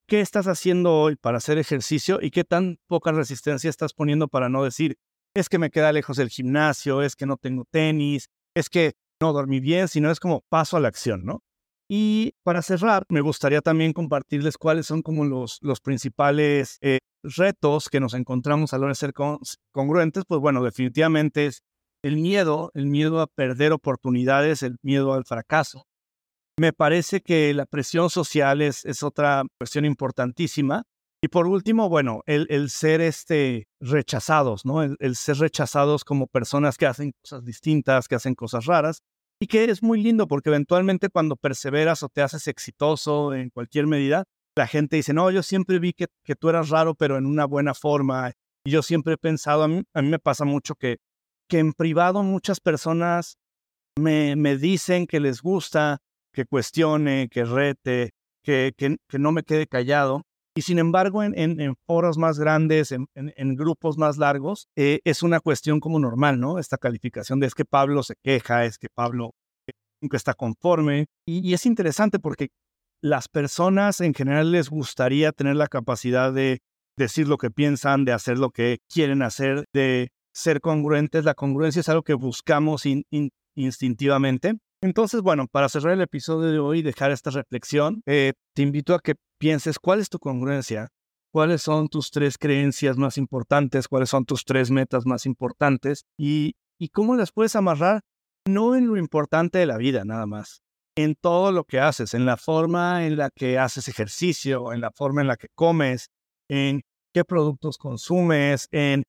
¿Qué 0.06 0.20
estás 0.20 0.48
haciendo 0.48 1.00
hoy 1.00 1.16
para 1.16 1.38
hacer 1.38 1.56
ejercicio 1.56 2.18
y 2.20 2.30
qué 2.30 2.44
tan 2.44 2.76
poca 2.88 3.10
resistencia 3.10 3.70
estás 3.70 3.94
poniendo 3.94 4.28
para 4.28 4.50
no 4.50 4.62
decir, 4.62 4.98
es 5.32 5.48
que 5.48 5.58
me 5.58 5.70
queda 5.70 5.92
lejos 5.92 6.18
del 6.18 6.28
gimnasio, 6.28 7.00
es 7.00 7.16
que 7.16 7.24
no 7.24 7.38
tengo 7.38 7.64
tenis, 7.70 8.28
es 8.54 8.68
que 8.68 8.96
no 9.18 9.32
dormí 9.32 9.60
bien, 9.60 9.88
sino 9.88 10.10
es 10.10 10.20
como 10.20 10.42
paso 10.50 10.76
a 10.76 10.80
la 10.80 10.88
acción, 10.88 11.24
¿no? 11.24 11.42
Y 11.88 12.34
para 12.42 12.62
cerrar, 12.62 13.04
me 13.08 13.20
gustaría 13.20 13.60
también 13.60 13.92
compartirles 13.92 14.56
cuáles 14.56 14.86
son 14.86 15.02
como 15.02 15.24
los, 15.24 15.58
los 15.60 15.80
principales 15.80 16.78
eh, 16.80 16.98
retos 17.22 17.88
que 17.88 18.00
nos 18.00 18.14
encontramos 18.14 18.72
a 18.72 18.78
la 18.78 18.88
de 18.88 18.94
ser 18.94 19.12
congruentes. 19.72 20.24
Pues 20.26 20.40
bueno, 20.40 20.62
definitivamente 20.62 21.46
es 21.46 21.62
el 22.02 22.16
miedo, 22.16 22.70
el 22.74 22.86
miedo 22.86 23.20
a 23.20 23.26
perder 23.26 23.72
oportunidades, 23.72 24.62
el 24.62 24.76
miedo 24.82 25.14
al 25.14 25.24
fracaso, 25.24 25.86
me 26.58 26.72
parece 26.72 27.20
que 27.20 27.52
la 27.52 27.66
presión 27.66 28.10
social 28.10 28.62
es, 28.62 28.84
es 28.84 29.02
otra 29.02 29.42
cuestión 29.58 29.84
importantísima. 29.84 30.84
Y 31.22 31.28
por 31.28 31.46
último, 31.46 31.88
bueno, 31.88 32.22
el, 32.26 32.46
el 32.50 32.70
ser 32.70 33.00
este, 33.00 33.66
rechazados, 33.80 34.64
¿no? 34.64 34.82
El, 34.82 35.16
ser 35.16 35.38
rechazados 35.38 36.04
como 36.04 36.26
personas 36.26 36.76
que 36.76 36.86
hacen 36.86 37.12
cosas 37.22 37.44
distintas, 37.44 38.08
que 38.08 38.14
hacen 38.14 38.34
cosas 38.34 38.66
raras. 38.66 39.00
Y 39.40 39.46
que 39.46 39.64
es 39.64 39.82
muy 39.82 40.02
lindo 40.02 40.26
porque 40.26 40.48
eventualmente 40.50 41.08
cuando 41.08 41.36
perseveras 41.36 42.02
o 42.02 42.08
te 42.08 42.22
haces 42.22 42.46
exitoso 42.48 43.34
en 43.34 43.50
cualquier 43.50 43.86
medida, 43.86 44.24
la 44.56 44.66
gente 44.66 44.96
dice, 44.96 45.12
no, 45.12 45.30
yo 45.30 45.42
siempre 45.42 45.78
vi 45.78 45.92
que, 45.92 46.06
que 46.22 46.36
tú 46.36 46.48
eras 46.48 46.68
raro, 46.68 46.94
pero 46.94 47.18
en 47.18 47.26
una 47.26 47.44
buena 47.44 47.74
forma. 47.74 48.32
Y 48.64 48.70
yo 48.70 48.82
siempre 48.82 49.14
he 49.14 49.18
pensado, 49.18 49.64
a 49.64 49.68
mí, 49.68 49.82
a 49.92 50.02
mí 50.02 50.08
me 50.08 50.18
pasa 50.18 50.44
mucho 50.44 50.74
que, 50.76 50.98
que 51.48 51.58
en 51.58 51.72
privado 51.72 52.22
muchas 52.22 52.60
personas 52.60 53.36
me, 53.98 54.36
me 54.36 54.56
dicen 54.56 55.06
que 55.06 55.20
les 55.20 55.42
gusta 55.42 55.98
que 56.32 56.46
cuestione, 56.46 57.28
que 57.30 57.44
rete, 57.44 58.10
que, 58.42 58.72
que, 58.76 59.18
no 59.18 59.32
me 59.32 59.42
quede 59.42 59.66
callado. 59.66 60.22
Y 60.56 60.62
sin 60.62 60.78
embargo, 60.78 61.22
en, 61.22 61.34
en, 61.36 61.74
foros 61.86 62.16
más 62.16 62.38
grandes, 62.38 62.92
en, 62.92 63.08
en 63.14 63.56
grupos 63.56 63.98
más 63.98 64.18
largos, 64.18 64.68
eh, 64.76 65.00
es 65.04 65.22
una 65.22 65.40
cuestión 65.40 65.80
como 65.80 65.98
normal, 65.98 66.38
¿no? 66.38 66.60
Esta 66.60 66.78
calificación 66.78 67.40
de 67.40 67.46
es 67.48 67.54
que 67.54 67.64
Pablo 67.64 68.04
se 68.04 68.14
queja, 68.22 68.64
es 68.64 68.78
que 68.78 68.88
Pablo 68.94 69.32
nunca 70.00 70.16
está 70.16 70.34
conforme. 70.34 71.06
Y, 71.26 71.48
y 71.48 71.54
es 71.54 71.66
interesante 71.66 72.20
porque 72.20 72.50
las 73.02 73.28
personas 73.28 74.00
en 74.00 74.14
general 74.14 74.52
les 74.52 74.70
gustaría 74.70 75.32
tener 75.32 75.56
la 75.56 75.66
capacidad 75.66 76.32
de 76.32 76.60
decir 76.96 77.26
lo 77.26 77.36
que 77.36 77.50
piensan, 77.50 78.04
de 78.04 78.12
hacer 78.12 78.38
lo 78.38 78.50
que 78.50 78.78
quieren 78.88 79.22
hacer, 79.22 79.64
de 79.72 80.10
ser 80.32 80.60
congruentes. 80.60 81.24
La 81.24 81.34
congruencia 81.34 81.80
es 81.80 81.88
algo 81.88 82.02
que 82.02 82.14
buscamos 82.14 82.84
instintivamente. 83.56 84.54
Entonces, 84.82 85.22
bueno, 85.22 85.46
para 85.50 85.68
cerrar 85.68 85.94
el 85.94 86.02
episodio 86.02 86.50
de 86.50 86.58
hoy 86.58 86.78
y 86.80 86.82
dejar 86.82 87.10
esta 87.10 87.30
reflexión, 87.30 88.02
eh, 88.06 88.34
te 88.54 88.62
invito 88.62 88.94
a 88.94 89.00
que 89.00 89.14
pienses 89.44 89.78
cuál 89.78 90.00
es 90.00 90.08
tu 90.08 90.18
congruencia, 90.18 90.88
cuáles 91.30 91.60
son 91.60 91.88
tus 91.88 92.10
tres 92.10 92.38
creencias 92.38 92.96
más 92.96 93.18
importantes, 93.18 93.88
cuáles 93.88 94.08
son 94.08 94.24
tus 94.24 94.46
tres 94.46 94.70
metas 94.70 95.04
más 95.04 95.26
importantes 95.26 96.06
y, 96.18 96.54
y 96.80 96.88
cómo 96.88 97.14
las 97.14 97.30
puedes 97.30 97.54
amarrar 97.54 98.00
no 98.48 98.74
en 98.74 98.86
lo 98.86 98.96
importante 98.96 99.58
de 99.58 99.66
la 99.66 99.76
vida 99.76 100.06
nada 100.06 100.24
más, 100.24 100.62
en 100.96 101.14
todo 101.14 101.52
lo 101.52 101.64
que 101.64 101.78
haces, 101.78 102.14
en 102.14 102.24
la 102.24 102.38
forma 102.38 103.04
en 103.04 103.18
la 103.18 103.28
que 103.28 103.58
haces 103.58 103.86
ejercicio, 103.86 104.72
en 104.72 104.80
la 104.80 104.90
forma 104.92 105.20
en 105.20 105.26
la 105.26 105.36
que 105.36 105.48
comes, 105.54 106.08
en 106.48 106.80
qué 107.12 107.22
productos 107.22 107.76
consumes, 107.76 108.66
en 108.72 109.02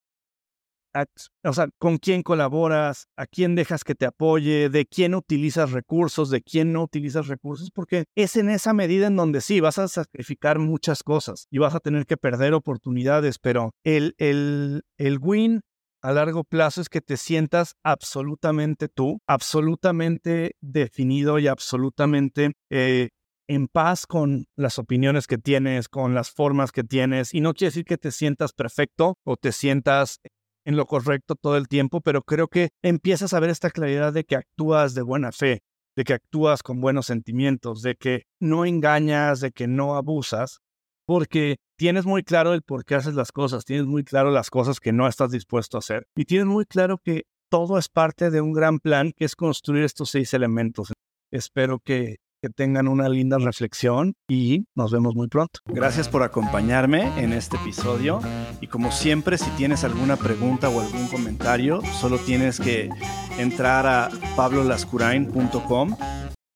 o 1.44 1.54
sea, 1.54 1.68
con 1.78 1.98
quién 1.98 2.24
colaboras, 2.24 3.08
a 3.18 3.26
quién 3.26 3.56
dejas 3.56 3.84
que 3.84 3.96
te 3.96 4.06
apoye, 4.06 4.70
de 4.70 4.86
quién 4.86 5.16
utilizas 5.16 5.72
recursos, 5.72 6.30
de 6.30 6.42
quién 6.42 6.74
no 6.74 6.84
utilizas 6.84 7.28
recursos, 7.28 7.70
porque 7.72 8.06
es 8.16 8.36
en 8.36 8.50
esa 8.50 8.74
medida 8.74 9.08
en 9.08 9.16
donde 9.16 9.42
sí, 9.42 9.60
vas 9.60 9.78
a 9.78 9.88
sacrificar 9.88 10.60
muchas 10.60 11.04
cosas 11.04 11.48
y 11.50 11.58
vas 11.58 11.76
a 11.76 11.80
tener 11.80 12.06
que 12.06 12.18
perder 12.18 12.54
oportunidades, 12.54 13.40
pero 13.40 13.72
el, 13.84 14.16
el, 14.18 14.84
el 14.98 15.20
win 15.20 15.62
a 16.02 16.14
largo 16.14 16.44
plazo 16.44 16.82
es 16.82 16.90
que 16.90 17.02
te 17.02 17.18
sientas 17.18 17.74
absolutamente 17.84 18.88
tú, 18.88 19.18
absolutamente 19.28 20.56
definido 20.62 21.40
y 21.40 21.48
absolutamente 21.48 22.52
eh, 22.70 23.10
en 23.48 23.68
paz 23.68 24.06
con 24.06 24.46
las 24.56 24.80
opiniones 24.80 25.28
que 25.28 25.38
tienes, 25.38 25.90
con 25.90 26.14
las 26.14 26.30
formas 26.32 26.72
que 26.72 26.84
tienes. 26.84 27.34
Y 27.34 27.42
no 27.42 27.54
quiere 27.54 27.70
decir 27.70 27.86
que 27.86 27.98
te 27.98 28.12
sientas 28.12 28.54
perfecto 28.54 29.18
o 29.24 29.38
te 29.38 29.52
sientas 29.52 30.20
en 30.65 30.75
lo 30.75 30.86
correcto 30.86 31.36
todo 31.36 31.58
el 31.58 31.67
tiempo, 31.67 32.01
pero 32.01 32.21
creo 32.23 32.47
que 32.47 32.69
empiezas 32.82 33.34
a 33.34 33.39
ver 33.39 33.49
esta 33.49 33.69
claridad 33.69 34.12
de 34.12 34.23
que 34.23 34.36
actúas 34.36 34.95
de 34.95 35.04
buena 35.04 35.32
fe, 35.32 35.62
de 35.95 36.04
que 36.04 36.13
actúas 36.13 36.63
con 36.63 36.82
buenos 36.82 37.06
sentimientos, 37.06 37.82
de 37.82 37.95
que 37.95 38.23
no 38.39 38.65
engañas, 38.65 39.39
de 39.39 39.51
que 39.51 39.67
no 39.67 39.95
abusas, 39.95 40.60
porque 41.06 41.58
tienes 41.78 42.06
muy 42.06 42.23
claro 42.23 42.54
el 42.54 42.63
por 42.63 42.84
qué 42.84 42.95
haces 42.95 43.13
las 43.13 43.32
cosas, 43.32 43.63
tienes 43.63 43.86
muy 43.86 44.04
claro 44.04 44.32
las 44.32 44.49
cosas 44.49 44.80
que 44.80 44.91
no 44.91 45.08
estás 45.08 45.32
dispuesto 45.32 45.78
a 45.78 45.80
hacer 45.80 46.08
y 46.15 46.25
tienes 46.25 46.47
muy 46.47 46.65
claro 46.65 46.97
que 46.97 47.23
todo 47.49 47.78
es 47.78 47.89
parte 47.89 48.32
de 48.32 48.41
un 48.41 48.54
gran 48.54 48.80
plan 48.80 49.12
que 49.15 49.25
es 49.25 49.36
construir 49.36 49.84
estos 49.84 50.10
seis 50.10 50.34
elementos. 50.34 50.91
Espero 51.32 51.80
que 51.80 52.17
que 52.41 52.50
tengan 52.50 52.88
una 52.88 53.10
linda 53.10 53.38
reflexión 53.38 54.13
y 54.28 54.65
nos 54.76 54.91
vemos 54.91 55.15
muy 55.15 55.28
pronto. 55.28 55.60
Gracias 55.65 56.10
por 56.10 56.24
acompañarme 56.24 57.12
en 57.21 57.34
este 57.34 57.58
episodio 57.58 58.19
y 58.62 58.67
como 58.67 58.91
siempre 58.91 59.38
si 59.38 59.50
tienes 59.52 59.84
alguna 59.84 60.17
pregunta 60.17 60.69
o 60.69 60.82
algún 60.82 61.08
comentario 61.08 61.82
solo 62.00 62.17
tienes 62.19 62.60
que 62.60 62.89
entrar 63.38 63.88
a 63.88 64.10
pablolascurain.com 64.36 65.95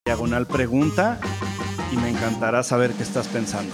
diagonal 0.06 0.48
pregunta 0.48 1.20
y 1.92 1.98
me 1.98 2.10
encantará 2.10 2.64
saber 2.64 2.92
qué 2.94 3.04
estás 3.04 3.28
pensando. 3.28 3.74